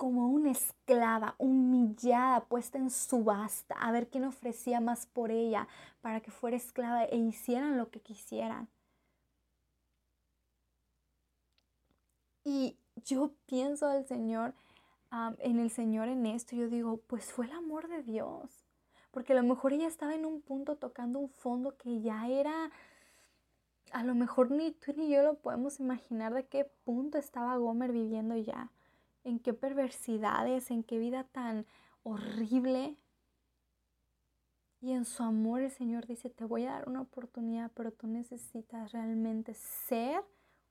[0.00, 5.68] como una esclava, humillada, puesta en subasta, a ver quién ofrecía más por ella
[6.00, 8.68] para que fuera esclava e hicieran lo que quisieran.
[12.44, 14.54] Y yo pienso al Señor,
[15.38, 18.64] en el Señor en esto, yo digo, pues fue el amor de Dios.
[19.10, 22.70] Porque a lo mejor ella estaba en un punto tocando un fondo que ya era,
[23.92, 27.92] a lo mejor ni tú ni yo lo podemos imaginar de qué punto estaba Gomer
[27.92, 28.70] viviendo ya,
[29.24, 31.66] en qué perversidades, en qué vida tan
[32.04, 32.96] horrible.
[34.80, 38.06] Y en su amor el Señor dice, te voy a dar una oportunidad, pero tú
[38.06, 40.22] necesitas realmente ser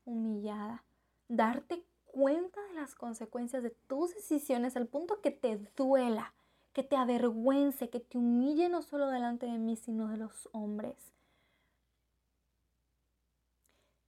[0.06, 0.84] humillada,
[1.28, 6.34] darte cuenta de las consecuencias de tus decisiones al punto que te duela,
[6.74, 11.14] que te avergüence, que te humille no solo delante de mí, sino de los hombres.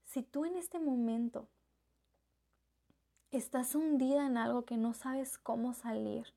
[0.05, 1.47] Si tú en este momento
[3.31, 6.33] estás hundida en algo que no sabes cómo salir,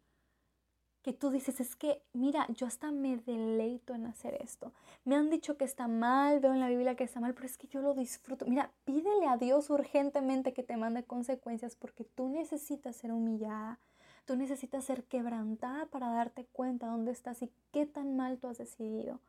[1.04, 4.72] que tú dices, es que, mira, yo hasta me deleito en hacer esto.
[5.04, 7.58] Me han dicho que está mal, veo en la Biblia que está mal, pero es
[7.58, 8.46] que yo lo disfruto.
[8.46, 13.78] Mira, pídele a Dios urgentemente que te mande consecuencias porque tú necesitas ser humillada.
[14.24, 18.56] Tú necesitas ser quebrantada para darte cuenta dónde estás y qué tan mal tú has
[18.56, 19.20] decidido.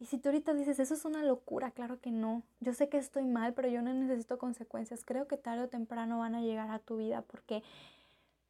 [0.00, 2.42] Y si tú ahorita dices, eso es una locura, claro que no.
[2.58, 5.04] Yo sé que estoy mal, pero yo no necesito consecuencias.
[5.04, 7.62] Creo que tarde o temprano van a llegar a tu vida porque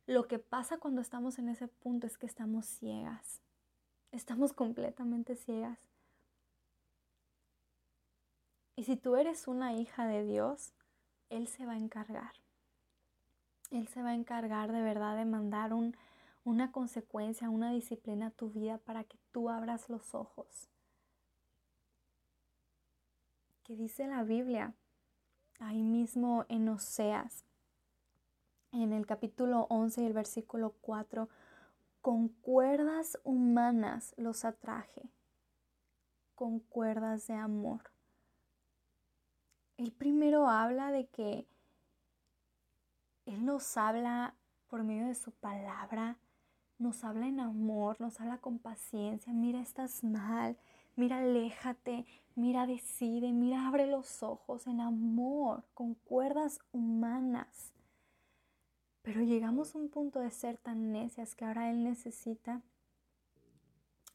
[0.07, 3.41] lo que pasa cuando estamos en ese punto es que estamos ciegas.
[4.13, 5.79] Estamos completamente ciegas.
[8.77, 10.73] Y si tú eres una hija de Dios,
[11.31, 12.33] Él se va a encargar.
[13.71, 15.73] Él se va a encargar de verdad de mandar
[16.45, 20.69] una consecuencia, una disciplina a tu vida para que tú abras los ojos.
[23.63, 24.75] Que dice la Biblia
[25.61, 27.45] ahí mismo en Oseas
[28.83, 31.29] en el capítulo 11 y el versículo 4,
[32.01, 35.09] con cuerdas humanas los atraje,
[36.35, 37.93] con cuerdas de amor.
[39.77, 41.47] El primero habla de que
[43.27, 44.35] Él nos habla
[44.69, 46.19] por medio de su palabra,
[46.79, 50.59] nos habla en amor, nos habla con paciencia, mira, estás mal,
[50.97, 57.74] mira, aléjate, mira, decide, mira, abre los ojos en amor, con cuerdas humanas.
[59.05, 62.63] Pero llegamos a un punto de ser tan necias que ahora Él necesita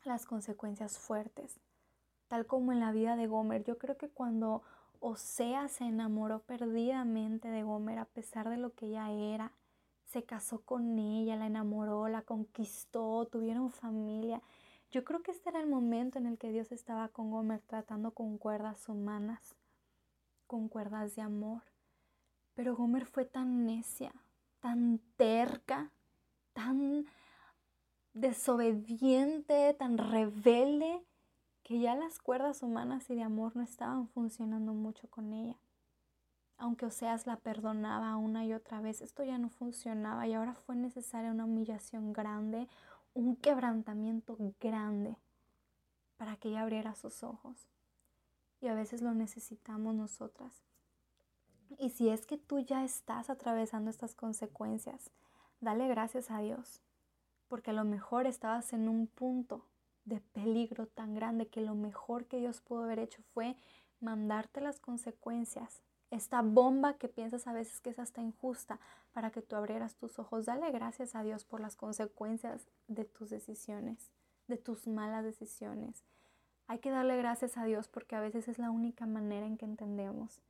[0.03, 1.59] las consecuencias fuertes.
[2.27, 3.63] Tal como en la vida de Gomer.
[3.63, 4.63] Yo creo que cuando
[4.99, 9.53] Osea se enamoró perdidamente de Gomer a pesar de lo que ella era,
[10.05, 14.41] se casó con ella, la enamoró, la conquistó, tuvieron familia.
[14.89, 18.09] Yo creo que este era el momento en el que Dios estaba con Gomer tratando
[18.09, 19.55] con cuerdas humanas,
[20.47, 21.61] con cuerdas de amor.
[22.55, 24.11] Pero Gomer fue tan necia,
[24.59, 25.91] tan terca,
[26.53, 27.05] tan
[28.13, 31.05] desobediente, tan rebelde,
[31.63, 35.57] que ya las cuerdas humanas y de amor no estaban funcionando mucho con ella.
[36.57, 40.75] Aunque Oseas la perdonaba una y otra vez, esto ya no funcionaba y ahora fue
[40.75, 42.67] necesaria una humillación grande,
[43.13, 45.15] un quebrantamiento grande
[46.17, 47.69] para que ella abriera sus ojos.
[48.59, 50.68] Y a veces lo necesitamos nosotras.
[51.77, 55.11] Y si es que tú ya estás atravesando estas consecuencias,
[55.61, 56.81] dale gracias a Dios,
[57.47, 59.65] porque a lo mejor estabas en un punto
[60.05, 63.55] de peligro tan grande que lo mejor que Dios pudo haber hecho fue
[63.99, 68.79] mandarte las consecuencias, esta bomba que piensas a veces que es hasta injusta
[69.11, 70.45] para que tú abrieras tus ojos.
[70.45, 74.11] Dale gracias a Dios por las consecuencias de tus decisiones,
[74.47, 76.03] de tus malas decisiones.
[76.67, 79.65] Hay que darle gracias a Dios porque a veces es la única manera en que
[79.65, 80.41] entendemos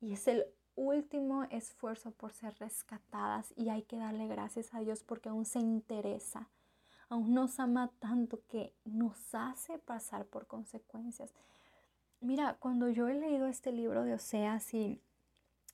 [0.00, 0.46] y es el
[0.78, 5.58] último esfuerzo por ser rescatadas y hay que darle gracias a Dios porque aún se
[5.58, 6.48] interesa,
[7.08, 11.32] aún nos ama tanto que nos hace pasar por consecuencias.
[12.20, 15.00] Mira, cuando yo he leído este libro de Oseas y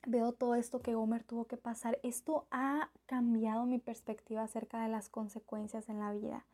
[0.07, 4.89] veo todo esto que Homer tuvo que pasar, esto ha cambiado mi perspectiva acerca de
[4.89, 6.45] las consecuencias en la vida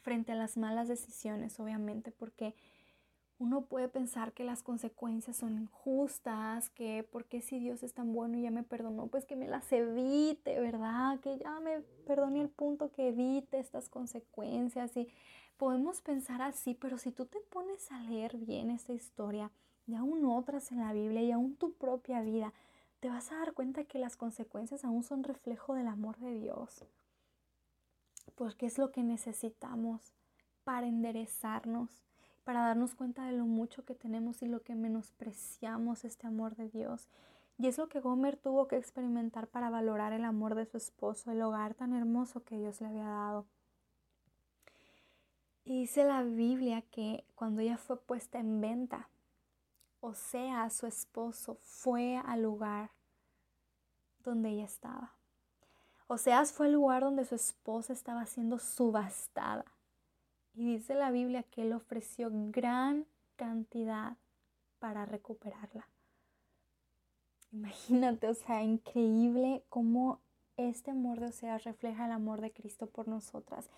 [0.00, 2.54] frente a las malas decisiones, obviamente, porque
[3.40, 8.36] uno puede pensar que las consecuencias son injustas, que porque si Dios es tan bueno
[8.36, 11.18] y ya me perdonó, pues que me las evite, ¿verdad?
[11.20, 14.94] Que ya me perdone el punto que evite estas consecuencias.
[14.94, 15.08] Y
[15.56, 19.50] podemos pensar así, pero si tú te pones a leer bien esta historia
[19.86, 22.52] y aún otras en la Biblia y aún tu propia vida,
[23.00, 26.84] te vas a dar cuenta que las consecuencias aún son reflejo del amor de Dios.
[28.34, 30.12] Porque es lo que necesitamos
[30.62, 32.04] para enderezarnos
[32.50, 36.68] para darnos cuenta de lo mucho que tenemos y lo que menospreciamos este amor de
[36.68, 37.06] Dios.
[37.58, 41.30] Y es lo que Gomer tuvo que experimentar para valorar el amor de su esposo,
[41.30, 43.46] el hogar tan hermoso que Dios le había dado.
[45.64, 49.08] Y dice la Biblia que cuando ella fue puesta en venta,
[50.00, 52.90] o sea, su esposo fue al lugar
[54.24, 55.12] donde ella estaba.
[56.08, 59.66] Oseas fue el lugar donde su esposa estaba siendo subastada.
[60.54, 64.16] Y dice la Biblia que él ofreció gran cantidad
[64.78, 65.86] para recuperarla.
[67.52, 70.20] Imagínate, o sea, increíble cómo
[70.56, 73.68] este amor de Oseas refleja el amor de Cristo por nosotras.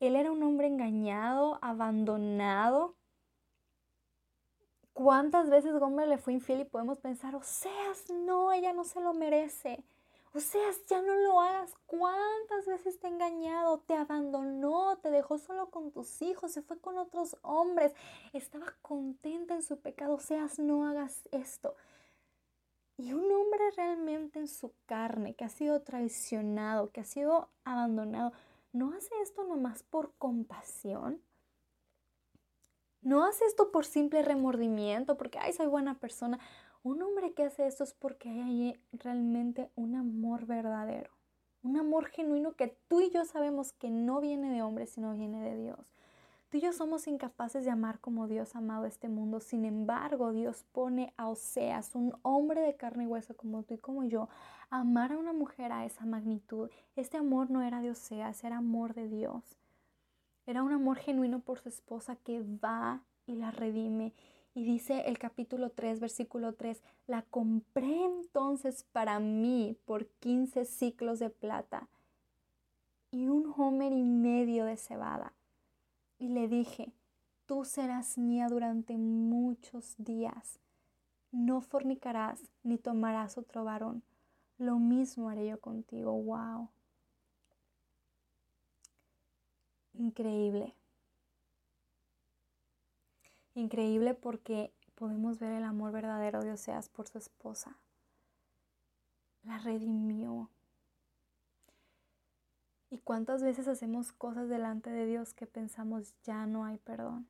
[0.00, 2.94] Él era un hombre engañado, abandonado.
[4.92, 9.14] ¿Cuántas veces Gomer le fue infiel y podemos pensar, Oseas, no, ella no se lo
[9.14, 9.84] merece?
[10.34, 11.74] Oseas, ya no lo hagas.
[11.84, 13.80] ¿Cuántas veces te ha engañado?
[13.80, 17.94] Te abandonó, te dejó solo con tus hijos, se fue con otros hombres.
[18.32, 20.14] Estaba contenta en su pecado.
[20.14, 21.76] Oseas, no hagas esto.
[22.96, 28.32] Y un hombre realmente en su carne, que ha sido traicionado, que ha sido abandonado,
[28.72, 31.20] ¿no hace esto nomás por compasión?
[33.00, 36.38] ¿No hace esto por simple remordimiento, porque, ay, soy buena persona?
[36.84, 41.10] Un hombre que hace esto es porque hay realmente un amor verdadero,
[41.62, 45.40] un amor genuino que tú y yo sabemos que no viene de hombre, sino viene
[45.42, 45.94] de Dios.
[46.48, 49.38] Tú y yo somos incapaces de amar como Dios ha amado este mundo.
[49.38, 53.78] Sin embargo, Dios pone a Oseas, un hombre de carne y hueso como tú y
[53.78, 54.28] como yo,
[54.68, 56.68] a amar a una mujer a esa magnitud.
[56.96, 59.56] Este amor no era de Oseas, era amor de Dios.
[60.46, 64.12] Era un amor genuino por su esposa que va y la redime.
[64.54, 71.18] Y dice el capítulo 3, versículo 3, la compré entonces para mí por 15 ciclos
[71.18, 71.88] de plata
[73.10, 75.32] y un homer y medio de cebada
[76.22, 76.92] y le dije,
[77.46, 80.60] tú serás mía durante muchos días.
[81.32, 84.04] No fornicarás ni tomarás otro varón.
[84.56, 86.12] Lo mismo haré yo contigo.
[86.12, 86.68] Wow.
[89.94, 90.74] Increíble.
[93.54, 97.76] Increíble porque podemos ver el amor verdadero de Oseas por su esposa.
[99.44, 100.48] La redimió,
[102.92, 107.26] ¿Y cuántas veces hacemos cosas delante de Dios que pensamos ya no hay perdón?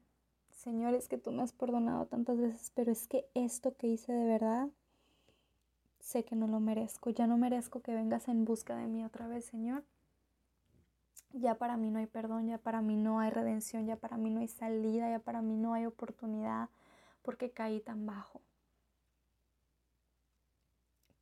[0.50, 4.12] Señor, es que tú me has perdonado tantas veces, pero es que esto que hice
[4.12, 4.70] de verdad,
[6.00, 7.10] sé que no lo merezco.
[7.10, 9.84] Ya no merezco que vengas en busca de mí otra vez, Señor.
[11.30, 14.30] Ya para mí no hay perdón, ya para mí no hay redención, ya para mí
[14.30, 16.68] no hay salida, ya para mí no hay oportunidad,
[17.22, 18.42] porque caí tan bajo.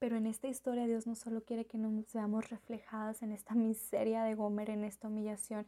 [0.01, 4.25] Pero en esta historia Dios no solo quiere que nos veamos reflejadas en esta miseria
[4.25, 5.67] de Gomer, en esta humillación.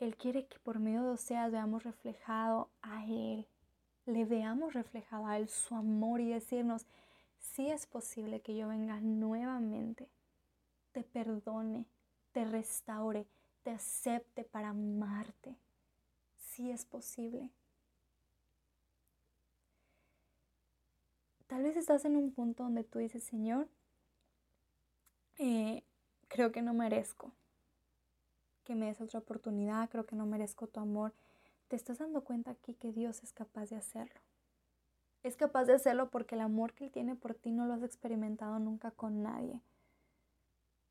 [0.00, 3.46] Él quiere que por medio de Oseas veamos reflejado a Él,
[4.04, 6.86] le veamos reflejado a Él su amor y decirnos,
[7.38, 10.08] si es posible que yo venga nuevamente,
[10.92, 11.86] te perdone,
[12.32, 13.26] te restaure,
[13.68, 15.54] te acepte para amarte.
[16.38, 17.50] Si es posible.
[21.48, 23.68] Tal vez estás en un punto donde tú dices, Señor,
[25.36, 25.82] eh,
[26.28, 27.30] creo que no merezco
[28.64, 31.12] que me des otra oportunidad, creo que no merezco tu amor.
[31.68, 34.18] Te estás dando cuenta aquí que Dios es capaz de hacerlo.
[35.22, 37.82] Es capaz de hacerlo porque el amor que Él tiene por ti no lo has
[37.82, 39.60] experimentado nunca con nadie.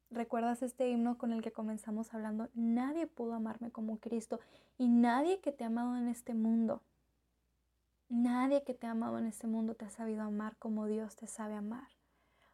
[0.10, 2.50] ¿Recuerdas este himno con el que comenzamos hablando?
[2.54, 4.40] Nadie pudo amarme como Cristo
[4.78, 6.82] y nadie que te ha amado en este mundo
[8.10, 11.28] Nadie que te ha amado en este mundo te ha sabido amar como Dios te
[11.28, 11.90] sabe amar.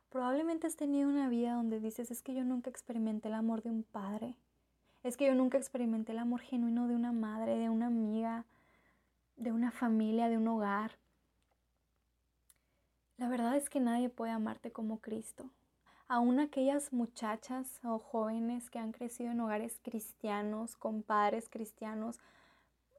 [0.09, 3.69] Probablemente has tenido una vida donde dices, es que yo nunca experimenté el amor de
[3.69, 4.35] un padre.
[5.03, 8.45] Es que yo nunca experimenté el amor genuino de una madre, de una amiga,
[9.35, 10.97] de una familia, de un hogar.
[13.17, 15.51] La verdad es que nadie puede amarte como Cristo.
[16.07, 22.19] Aún aquellas muchachas o jóvenes que han crecido en hogares cristianos, con padres cristianos,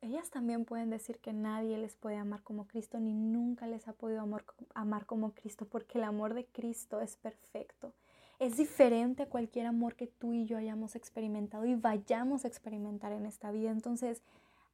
[0.01, 3.93] ellas también pueden decir que nadie les puede amar como Cristo ni nunca les ha
[3.93, 4.45] podido amar,
[4.75, 7.93] amar como Cristo porque el amor de Cristo es perfecto.
[8.39, 13.13] Es diferente a cualquier amor que tú y yo hayamos experimentado y vayamos a experimentar
[13.13, 13.71] en esta vida.
[13.71, 14.23] Entonces,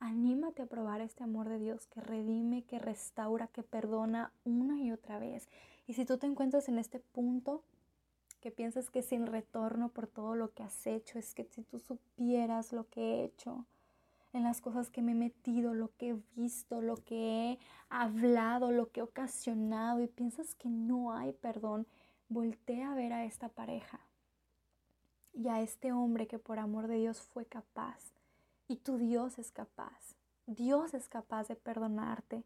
[0.01, 4.93] anímate a probar este amor de Dios que redime, que restaura, que perdona una y
[4.93, 5.49] otra vez.
[5.87, 7.62] Y si tú te encuentras en este punto
[8.41, 11.78] que piensas que sin retorno por todo lo que has hecho, es que si tú
[11.78, 13.66] supieras lo que he hecho,
[14.32, 18.70] en las cosas que me he metido, lo que he visto, lo que he hablado,
[18.70, 21.86] lo que he ocasionado y piensas que no hay perdón,
[22.28, 24.01] voltea a ver a esta pareja
[25.32, 28.12] y a este hombre que por amor de Dios fue capaz.
[28.68, 30.14] Y tu Dios es capaz.
[30.47, 32.45] Dios es capaz de perdonarte,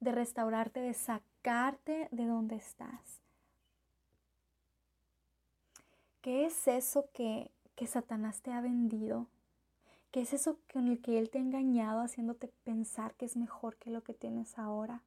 [0.00, 3.20] de restaurarte, de sacarte de donde estás.
[6.20, 9.26] ¿Qué es eso que, que Satanás te ha vendido?
[10.10, 13.76] ¿Qué es eso con el que Él te ha engañado haciéndote pensar que es mejor
[13.76, 15.02] que lo que tienes ahora?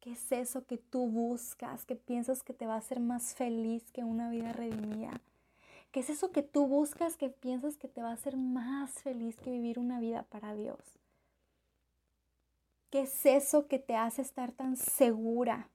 [0.00, 3.92] ¿Qué es eso que tú buscas, que piensas que te va a hacer más feliz
[3.92, 5.20] que una vida redimida?
[5.92, 9.36] ¿Qué es eso que tú buscas, que piensas que te va a hacer más feliz
[9.36, 10.80] que vivir una vida para Dios?
[12.90, 15.68] ¿Qué es eso que te hace estar tan segura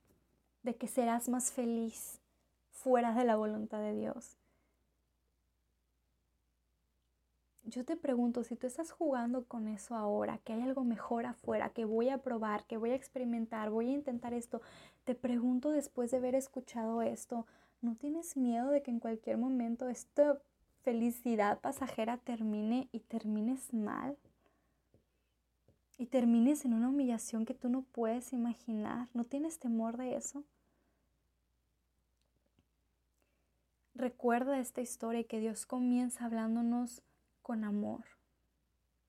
[0.63, 2.19] de que serás más feliz
[2.77, 4.37] fuera de la voluntad de Dios?
[7.69, 11.69] yo te pregunto, si tú estás jugando con eso ahora, que hay algo mejor afuera,
[11.69, 14.61] que voy a probar, que voy a experimentar, voy a intentar esto,
[15.03, 17.45] te pregunto después de haber escuchado esto,
[17.81, 20.39] ¿no tienes miedo de que en cualquier momento esta
[20.83, 24.17] felicidad pasajera termine y termines mal?
[25.97, 29.09] Y termines en una humillación que tú no puedes imaginar.
[29.13, 30.43] ¿No tienes temor de eso?
[33.97, 37.01] Recuerda esta historia y que Dios comienza hablándonos
[37.41, 38.03] con amor,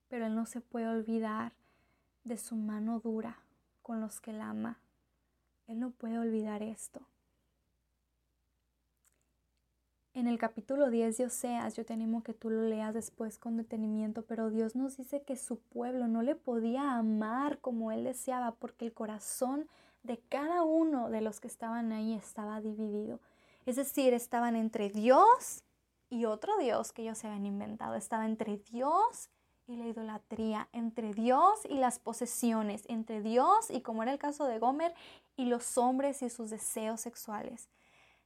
[0.07, 1.53] pero Él no se puede olvidar
[2.23, 3.37] de su mano dura
[3.83, 4.79] con los que Él ama.
[5.67, 7.01] Él no puede olvidar esto.
[10.15, 13.57] En el capítulo 10 de Oseas, yo te animo que tú lo leas después con
[13.57, 18.55] detenimiento, pero Dios nos dice que su pueblo no le podía amar como Él deseaba
[18.55, 19.67] porque el corazón
[20.01, 23.19] de cada uno de los que estaban ahí estaba dividido.
[23.69, 25.63] Es decir, estaban entre Dios
[26.09, 27.93] y otro Dios que ellos se habían inventado.
[27.93, 29.29] Estaba entre Dios
[29.67, 34.45] y la idolatría, entre Dios y las posesiones, entre Dios y como era el caso
[34.45, 34.95] de Gomer
[35.37, 37.69] y los hombres y sus deseos sexuales.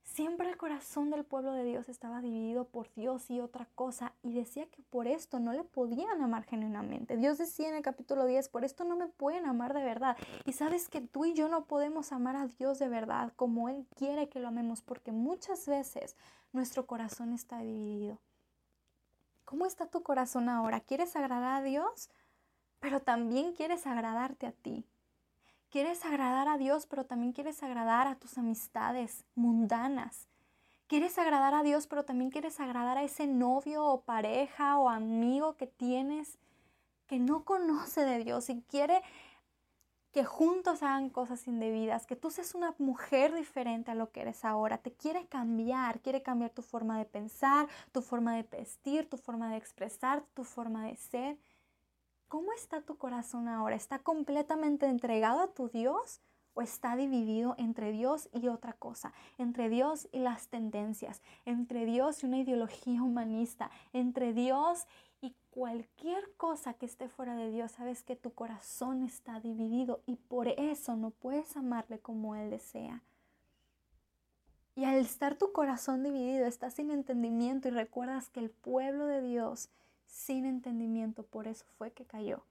[0.04, 4.34] Siempre el corazón del pueblo de Dios estaba dividido por Dios y otra cosa y
[4.34, 7.18] decía que por esto no le podían amar genuinamente.
[7.18, 10.18] Dios decía en el capítulo 10, por esto no me pueden amar de verdad.
[10.46, 13.88] Y sabes que tú y yo no podemos amar a Dios de verdad como Él
[13.96, 16.16] quiere que lo amemos porque muchas veces
[16.52, 18.20] nuestro corazón está dividido.
[19.46, 20.80] ¿Cómo está tu corazón ahora?
[20.82, 22.10] ¿Quieres agradar a Dios?
[22.80, 24.86] Pero también quieres agradarte a ti.
[25.74, 30.28] Quieres agradar a Dios, pero también quieres agradar a tus amistades mundanas.
[30.86, 35.58] Quieres agradar a Dios, pero también quieres agradar a ese novio o pareja o amigo
[35.58, 36.38] que tienes
[37.08, 39.02] que no conoce de Dios y quiere
[40.12, 44.46] que juntos hagan cosas indebidas, que tú seas una mujer diferente a lo que eres
[44.46, 49.18] ahora, te quiere cambiar, quiere cambiar tu forma de pensar, tu forma de vestir, tu
[49.18, 51.40] forma de expresar, tu forma de ser.
[52.34, 53.76] ¿Cómo está tu corazón ahora?
[53.76, 56.20] ¿Está completamente entregado a tu Dios
[56.56, 59.14] o está dividido entre Dios y otra cosa?
[59.38, 64.88] Entre Dios y las tendencias, entre Dios y una ideología humanista, entre Dios
[65.22, 70.16] y cualquier cosa que esté fuera de Dios, sabes que tu corazón está dividido y
[70.16, 73.04] por eso no puedes amarle como Él desea.
[74.74, 79.22] Y al estar tu corazón dividido, estás sin entendimiento y recuerdas que el pueblo de
[79.22, 79.70] Dios
[80.06, 82.44] sin entendimiento, por eso fue que cayó.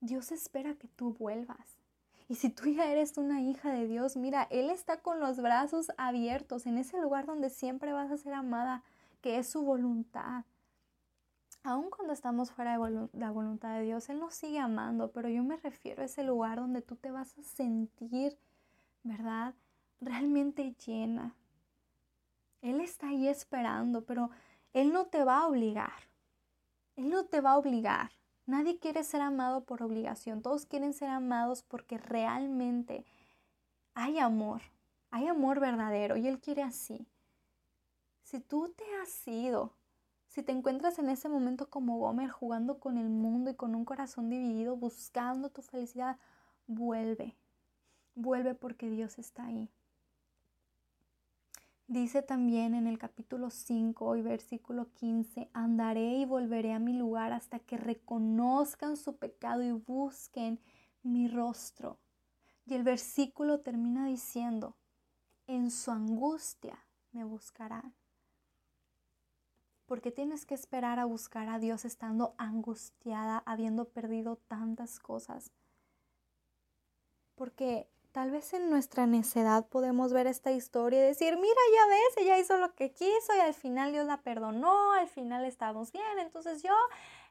[0.00, 1.78] Dios espera que tú vuelvas.
[2.28, 5.90] Y si tú ya eres una hija de Dios, mira, Él está con los brazos
[5.98, 8.84] abiertos en ese lugar donde siempre vas a ser amada,
[9.20, 10.44] que es su voluntad.
[11.62, 15.42] Aun cuando estamos fuera de la voluntad de Dios, Él nos sigue amando, pero yo
[15.42, 18.38] me refiero a ese lugar donde tú te vas a sentir,
[19.02, 19.54] ¿verdad?
[20.00, 21.34] Realmente llena.
[22.62, 24.30] Él está ahí esperando, pero
[24.72, 25.92] él no te va a obligar.
[26.96, 28.12] Él no te va a obligar.
[28.46, 30.42] Nadie quiere ser amado por obligación.
[30.42, 33.04] Todos quieren ser amados porque realmente
[33.94, 34.62] hay amor.
[35.10, 37.06] Hay amor verdadero y Él quiere así.
[38.22, 39.72] Si tú te has ido,
[40.28, 43.84] si te encuentras en ese momento como Gomer jugando con el mundo y con un
[43.84, 46.16] corazón dividido, buscando tu felicidad,
[46.68, 47.36] vuelve.
[48.14, 49.68] Vuelve porque Dios está ahí.
[51.90, 57.32] Dice también en el capítulo 5 y versículo 15, andaré y volveré a mi lugar
[57.32, 60.60] hasta que reconozcan su pecado y busquen
[61.02, 61.98] mi rostro.
[62.64, 64.76] Y el versículo termina diciendo,
[65.48, 66.78] en su angustia
[67.10, 67.92] me buscarán.
[69.84, 75.50] ¿Por qué tienes que esperar a buscar a Dios estando angustiada, habiendo perdido tantas cosas?
[77.34, 82.16] Porque Tal vez en nuestra necedad podemos ver esta historia y decir, mira, ya ves,
[82.16, 86.18] ella hizo lo que quiso y al final Dios la perdonó, al final estamos bien.
[86.18, 86.74] Entonces yo,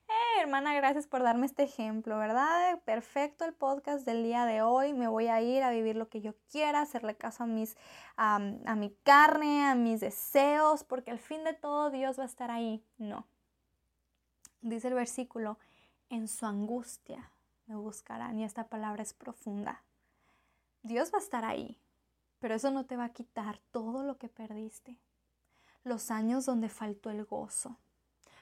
[0.07, 2.79] eh, hermana, gracias por darme este ejemplo, ¿verdad?
[2.85, 4.93] Perfecto el podcast del día de hoy.
[4.93, 7.75] Me voy a ir a vivir lo que yo quiera, hacerle caso a, mis,
[8.15, 12.51] a mi carne, a mis deseos, porque al fin de todo Dios va a estar
[12.51, 12.85] ahí.
[12.97, 13.27] No.
[14.61, 15.59] Dice el versículo,
[16.07, 17.33] en su angustia
[17.65, 19.83] me buscarán y esta palabra es profunda
[20.83, 21.79] Dios va a estar ahí.
[22.39, 24.97] Pero eso no te va a quitar todo lo que perdiste.
[25.83, 27.77] Los años donde faltó el gozo,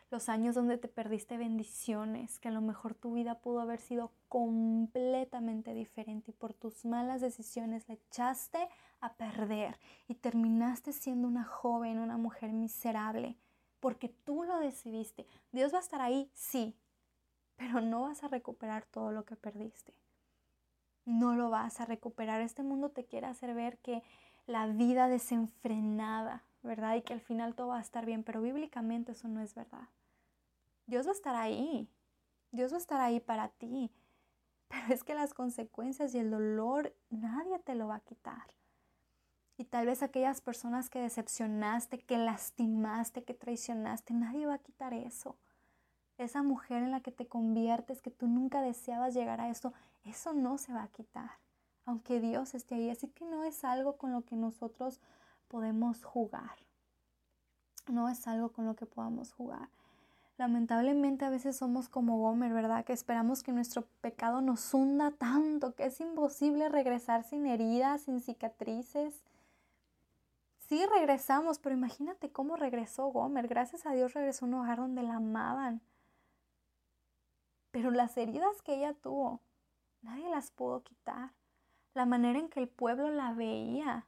[0.09, 4.11] los años donde te perdiste bendiciones, que a lo mejor tu vida pudo haber sido
[4.29, 8.69] completamente diferente y por tus malas decisiones le echaste
[9.01, 13.35] a perder y terminaste siendo una joven, una mujer miserable,
[13.79, 15.25] porque tú lo decidiste.
[15.51, 16.75] Dios va a estar ahí, sí,
[17.55, 19.93] pero no vas a recuperar todo lo que perdiste.
[21.07, 22.41] No lo vas a recuperar.
[22.41, 24.03] Este mundo te quiere hacer ver que
[24.45, 26.95] la vida desenfrenada, ¿verdad?
[26.95, 29.87] Y que al final todo va a estar bien, pero bíblicamente eso no es verdad.
[30.85, 31.89] Dios va a estar ahí.
[32.51, 33.89] Dios va a estar ahí para ti.
[34.67, 38.53] Pero es que las consecuencias y el dolor nadie te lo va a quitar.
[39.55, 44.93] Y tal vez aquellas personas que decepcionaste, que lastimaste, que traicionaste, nadie va a quitar
[44.93, 45.37] eso.
[46.17, 49.73] Esa mujer en la que te conviertes, que tú nunca deseabas llegar a eso,
[50.07, 51.31] eso no se va a quitar.
[51.85, 52.89] Aunque Dios esté ahí.
[52.89, 54.99] Así que no es algo con lo que nosotros
[55.47, 56.57] podemos jugar.
[57.87, 59.69] No es algo con lo que podamos jugar.
[60.37, 62.85] Lamentablemente a veces somos como Gomer, ¿verdad?
[62.85, 68.21] Que esperamos que nuestro pecado nos hunda tanto que es imposible regresar sin heridas, sin
[68.21, 69.23] cicatrices.
[70.67, 73.47] Sí regresamos, pero imagínate cómo regresó Gomer.
[73.47, 75.81] Gracias a Dios regresó a un hogar donde la amaban.
[77.71, 79.39] Pero las heridas que ella tuvo,
[80.01, 81.33] nadie las pudo quitar.
[81.93, 84.05] La manera en que el pueblo la veía,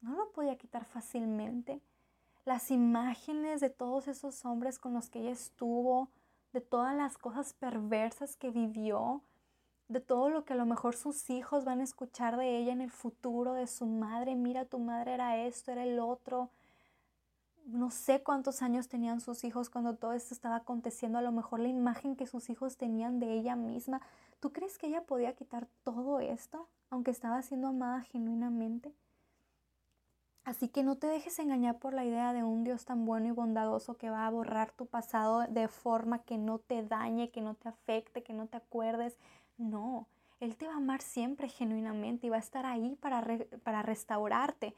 [0.00, 1.80] no lo podía quitar fácilmente
[2.44, 6.10] las imágenes de todos esos hombres con los que ella estuvo,
[6.52, 9.22] de todas las cosas perversas que vivió,
[9.88, 12.80] de todo lo que a lo mejor sus hijos van a escuchar de ella en
[12.80, 16.50] el futuro, de su madre, mira, tu madre era esto, era el otro.
[17.66, 21.60] No sé cuántos años tenían sus hijos cuando todo esto estaba aconteciendo, a lo mejor
[21.60, 24.02] la imagen que sus hijos tenían de ella misma.
[24.44, 28.92] ¿Tú crees que ella podía quitar todo esto, aunque estaba siendo amada genuinamente?
[30.44, 33.30] Así que no te dejes engañar por la idea de un Dios tan bueno y
[33.30, 37.54] bondadoso que va a borrar tu pasado de forma que no te dañe, que no
[37.54, 39.16] te afecte, que no te acuerdes.
[39.56, 40.08] No,
[40.40, 43.24] Él te va a amar siempre genuinamente y va a estar ahí para,
[43.62, 44.74] para restaurarte.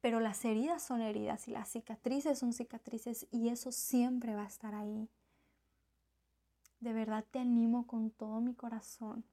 [0.00, 4.46] Pero las heridas son heridas y las cicatrices son cicatrices y eso siempre va a
[4.46, 5.08] estar ahí.
[6.82, 9.24] De verdad te animo con todo mi corazón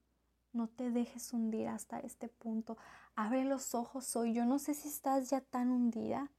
[0.51, 2.77] no te dejes hundir hasta este punto.
[3.15, 4.33] Abre los ojos hoy.
[4.33, 6.31] Yo no sé si estás ya tan hundida.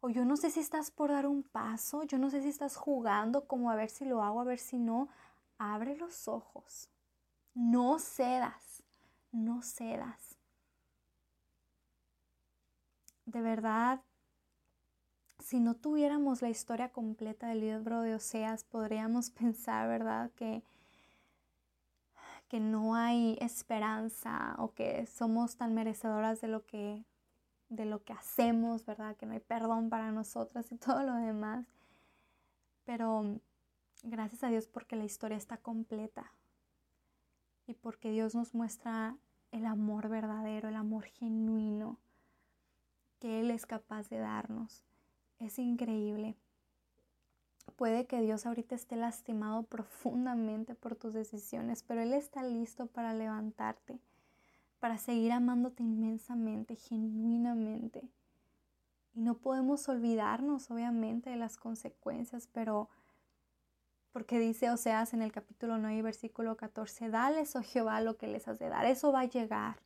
[0.00, 2.04] O yo no sé si estás por dar un paso.
[2.04, 4.78] Yo no sé si estás jugando como a ver si lo hago, a ver si
[4.78, 5.08] no.
[5.58, 6.88] Abre los ojos.
[7.54, 8.84] No cedas.
[9.32, 10.36] No cedas.
[13.24, 14.00] De verdad,
[15.46, 20.32] si no tuviéramos la historia completa del libro de Oseas, podríamos pensar, ¿verdad?
[20.32, 20.64] Que
[22.48, 27.04] que no hay esperanza o que somos tan merecedoras de lo que
[27.68, 29.16] de lo que hacemos, ¿verdad?
[29.16, 31.64] Que no hay perdón para nosotras y todo lo demás.
[32.84, 33.38] Pero
[34.02, 36.32] gracias a Dios porque la historia está completa
[37.68, 39.16] y porque Dios nos muestra
[39.52, 41.98] el amor verdadero, el amor genuino
[43.20, 44.84] que Él es capaz de darnos.
[45.38, 46.34] Es increíble.
[47.76, 53.12] Puede que Dios ahorita esté lastimado profundamente por tus decisiones, pero Él está listo para
[53.12, 53.98] levantarte,
[54.80, 58.08] para seguir amándote inmensamente, genuinamente.
[59.14, 62.88] Y no podemos olvidarnos, obviamente, de las consecuencias, pero
[64.12, 68.48] porque dice Oseas en el capítulo 9, versículo 14, dales, oh Jehová, lo que les
[68.48, 69.76] has de dar, eso va a llegar.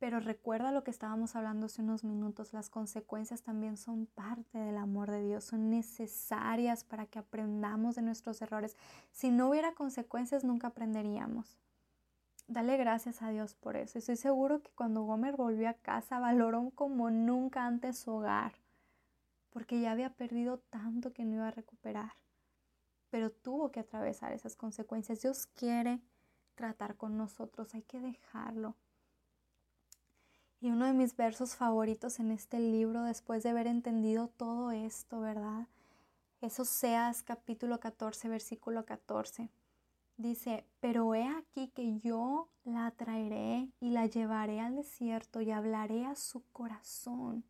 [0.00, 4.78] Pero recuerda lo que estábamos hablando hace unos minutos, las consecuencias también son parte del
[4.78, 8.78] amor de Dios, son necesarias para que aprendamos de nuestros errores.
[9.12, 11.58] Si no hubiera consecuencias, nunca aprenderíamos.
[12.48, 13.98] Dale gracias a Dios por eso.
[13.98, 18.54] Estoy seguro que cuando Gomer volvió a casa valoró como nunca antes su hogar,
[19.50, 22.14] porque ya había perdido tanto que no iba a recuperar.
[23.10, 25.20] Pero tuvo que atravesar esas consecuencias.
[25.20, 26.00] Dios quiere
[26.54, 28.76] tratar con nosotros, hay que dejarlo.
[30.62, 35.20] Y uno de mis versos favoritos en este libro, después de haber entendido todo esto,
[35.20, 35.66] ¿verdad?
[36.42, 39.48] Es Oseas capítulo 14, versículo 14.
[40.18, 46.04] Dice, pero he aquí que yo la traeré y la llevaré al desierto y hablaré
[46.04, 47.42] a su corazón.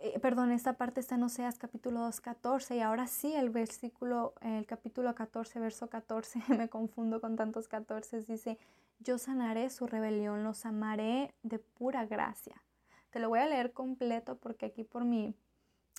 [0.00, 4.34] Eh, perdón, esta parte está en Oseas capítulo 2, 14 y ahora sí el versículo,
[4.42, 8.58] el capítulo 14, verso 14, me confundo con tantos 14, dice,
[8.98, 12.62] yo sanaré su rebelión, los amaré de pura gracia.
[13.10, 15.34] Te lo voy a leer completo porque aquí por mi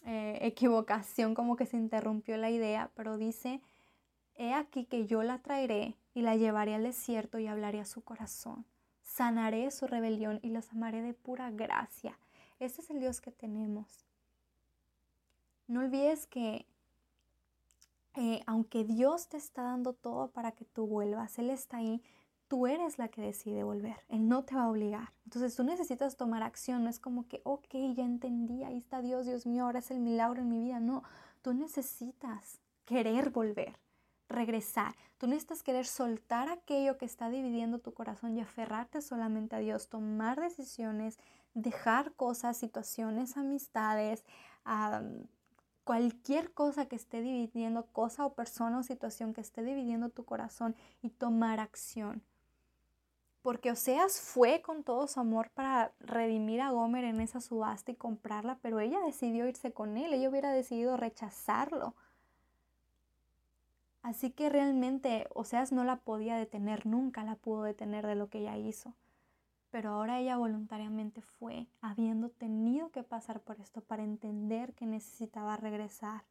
[0.05, 3.61] eh, equivocación como que se interrumpió la idea, pero dice,
[4.35, 8.03] he aquí que yo la traeré y la llevaré al desierto y hablaré a su
[8.03, 8.65] corazón.
[9.01, 12.17] sanaré su rebelión y los amaré de pura gracia.
[12.59, 14.05] Este es el Dios que tenemos.
[15.67, 16.65] No olvides que
[18.17, 22.01] eh, aunque Dios te está dando todo para que tú vuelvas, Él está ahí,
[22.47, 25.11] tú eres la que decide volver, Él no te va a obligar.
[25.25, 29.25] Entonces tú necesitas tomar acción, no es como que, ok, ya entendí, ahí está Dios,
[29.25, 30.79] Dios mío, ahora es el milagro en mi vida.
[30.79, 31.03] No,
[31.41, 33.79] tú necesitas querer volver,
[34.29, 34.95] regresar.
[35.17, 39.89] Tú necesitas querer soltar aquello que está dividiendo tu corazón y aferrarte solamente a Dios,
[39.89, 41.17] tomar decisiones,
[41.53, 44.25] dejar cosas, situaciones, amistades,
[45.83, 50.75] cualquier cosa que esté dividiendo, cosa o persona o situación que esté dividiendo tu corazón
[51.01, 52.23] y tomar acción.
[53.45, 57.95] Porque Oseas fue con todo su amor para redimir a Gomer en esa subasta y
[57.95, 61.93] comprarla, pero ella decidió irse con él, ella hubiera decidido rechazarlo.
[64.01, 68.39] Así que realmente Oseas no la podía detener, nunca la pudo detener de lo que
[68.39, 68.95] ella hizo.
[69.69, 75.55] Pero ahora ella voluntariamente fue, habiendo tenido que pasar por esto para entender que necesitaba
[75.55, 76.23] regresar.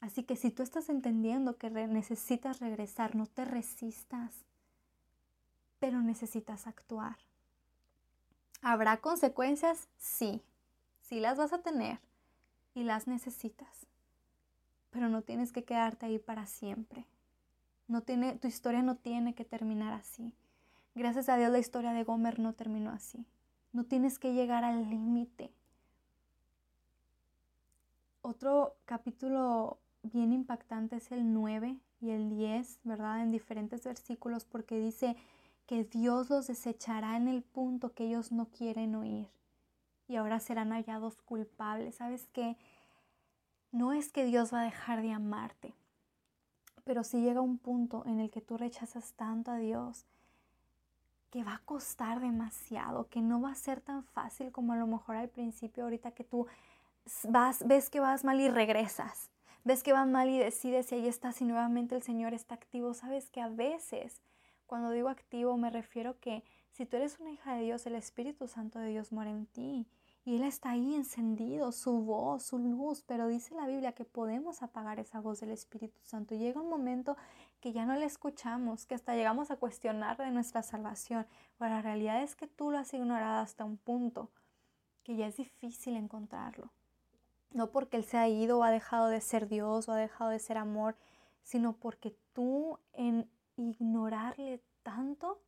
[0.00, 4.46] Así que si tú estás entendiendo que necesitas regresar, no te resistas
[5.78, 7.16] pero necesitas actuar.
[8.62, 9.88] ¿Habrá consecuencias?
[9.98, 10.42] Sí,
[11.02, 11.98] sí las vas a tener
[12.74, 13.86] y las necesitas,
[14.90, 17.06] pero no tienes que quedarte ahí para siempre.
[17.88, 20.32] No tiene, tu historia no tiene que terminar así.
[20.94, 23.24] Gracias a Dios la historia de Gomer no terminó así.
[23.72, 25.52] No tienes que llegar al límite.
[28.22, 33.22] Otro capítulo bien impactante es el 9 y el 10, ¿verdad?
[33.22, 35.16] En diferentes versículos porque dice,
[35.66, 39.28] que Dios los desechará en el punto que ellos no quieren oír
[40.08, 41.96] y ahora serán hallados culpables.
[41.96, 42.56] ¿Sabes qué?
[43.72, 45.74] No es que Dios va a dejar de amarte,
[46.84, 50.06] pero si llega un punto en el que tú rechazas tanto a Dios
[51.30, 54.86] que va a costar demasiado, que no va a ser tan fácil como a lo
[54.86, 56.46] mejor al principio, ahorita que tú
[57.24, 59.30] vas, ves que vas mal y regresas,
[59.64, 62.94] ves que vas mal y decides y ahí estás y nuevamente el Señor está activo.
[62.94, 64.22] Sabes que a veces
[64.66, 68.48] cuando digo activo me refiero que si tú eres una hija de Dios, el Espíritu
[68.48, 69.86] Santo de Dios muere en ti.
[70.26, 74.60] Y Él está ahí encendido, su voz, su luz, pero dice la Biblia que podemos
[74.60, 76.34] apagar esa voz del Espíritu Santo.
[76.34, 77.16] Llega un momento
[77.60, 81.26] que ya no la escuchamos, que hasta llegamos a cuestionar de nuestra salvación.
[81.58, 84.28] Pero la realidad es que tú lo has ignorado hasta un punto
[85.04, 86.72] que ya es difícil encontrarlo.
[87.52, 90.30] No porque Él se ha ido o ha dejado de ser Dios o ha dejado
[90.30, 90.96] de ser amor,
[91.44, 95.40] sino porque tú en ignorarle tanto,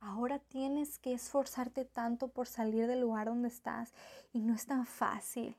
[0.00, 3.92] ahora tienes que esforzarte tanto por salir del lugar donde estás
[4.32, 5.56] y no es tan fácil.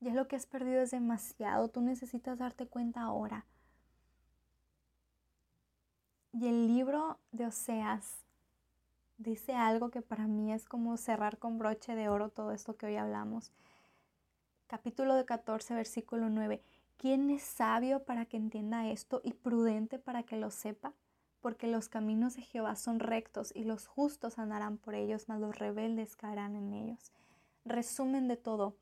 [0.00, 3.46] Ya lo que has perdido es demasiado, tú necesitas darte cuenta ahora.
[6.32, 8.24] Y el libro de Oseas
[9.18, 12.86] dice algo que para mí es como cerrar con broche de oro todo esto que
[12.86, 13.52] hoy hablamos.
[14.66, 16.62] Capítulo de 14, versículo 9.
[16.96, 20.94] ¿Quién es sabio para que entienda esto y prudente para que lo sepa?
[21.42, 25.58] Porque los caminos de Jehová son rectos y los justos andarán por ellos, mas los
[25.58, 27.12] rebeldes caerán en ellos.
[27.64, 28.76] Resumen de todo,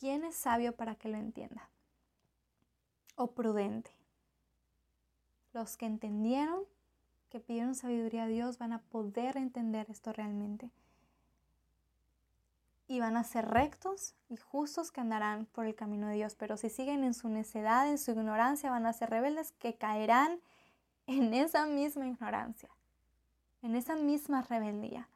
[0.00, 1.68] ¿quién es sabio para que lo entienda?
[3.16, 3.90] ¿O prudente?
[5.52, 6.64] Los que entendieron,
[7.28, 10.70] que pidieron sabiduría a Dios, van a poder entender esto realmente.
[12.88, 16.34] Y van a ser rectos y justos que andarán por el camino de Dios.
[16.34, 20.40] Pero si siguen en su necedad, en su ignorancia, van a ser rebeldes que caerán
[21.06, 22.70] en esa misma ignorancia,
[23.62, 25.08] en esa misma rebeldía.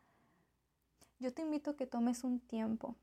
[1.19, 2.95] Yo te invito a que tomes un tiempo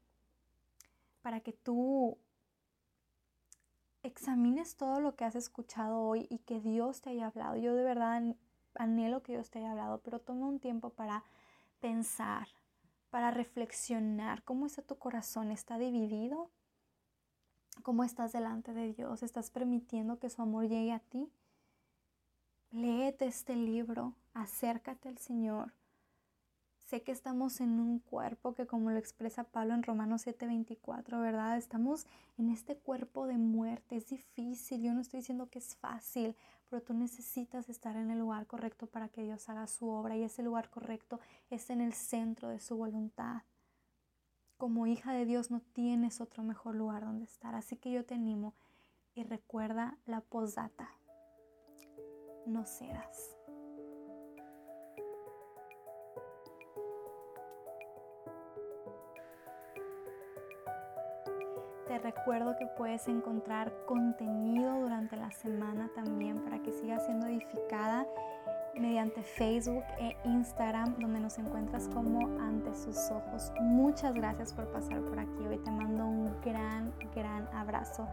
[1.21, 2.17] para que tú
[4.03, 7.55] examines todo lo que has escuchado hoy y que Dios te haya hablado.
[7.57, 8.21] Yo de verdad
[8.75, 11.23] anhelo que Dios te haya hablado, pero toma un tiempo para
[11.79, 12.47] pensar,
[13.09, 16.49] para reflexionar cómo está tu corazón, está dividido,
[17.83, 21.31] cómo estás delante de Dios, estás permitiendo que su amor llegue a ti
[22.75, 25.71] léete este libro, acércate al Señor.
[26.87, 31.57] Sé que estamos en un cuerpo que como lo expresa Pablo en Romanos 7:24, ¿verdad?
[31.57, 32.05] Estamos
[32.37, 33.95] en este cuerpo de muerte.
[33.95, 36.35] Es difícil, yo no estoy diciendo que es fácil,
[36.69, 40.23] pero tú necesitas estar en el lugar correcto para que Dios haga su obra y
[40.23, 43.43] ese lugar correcto es en el centro de su voluntad.
[44.57, 48.15] Como hija de Dios no tienes otro mejor lugar donde estar, así que yo te
[48.15, 48.53] animo
[49.15, 50.89] y recuerda la posdata
[52.45, 53.35] no cedas.
[61.87, 68.07] Te recuerdo que puedes encontrar contenido durante la semana también para que sigas siendo edificada
[68.73, 73.51] mediante Facebook e Instagram, donde nos encuentras como ante sus ojos.
[73.61, 75.47] Muchas gracias por pasar por aquí.
[75.47, 78.07] Hoy te mando un gran, gran abrazo.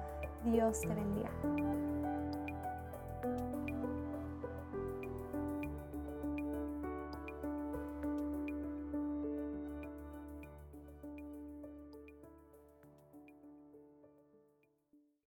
[0.44, 2.01] Dios te bendiga.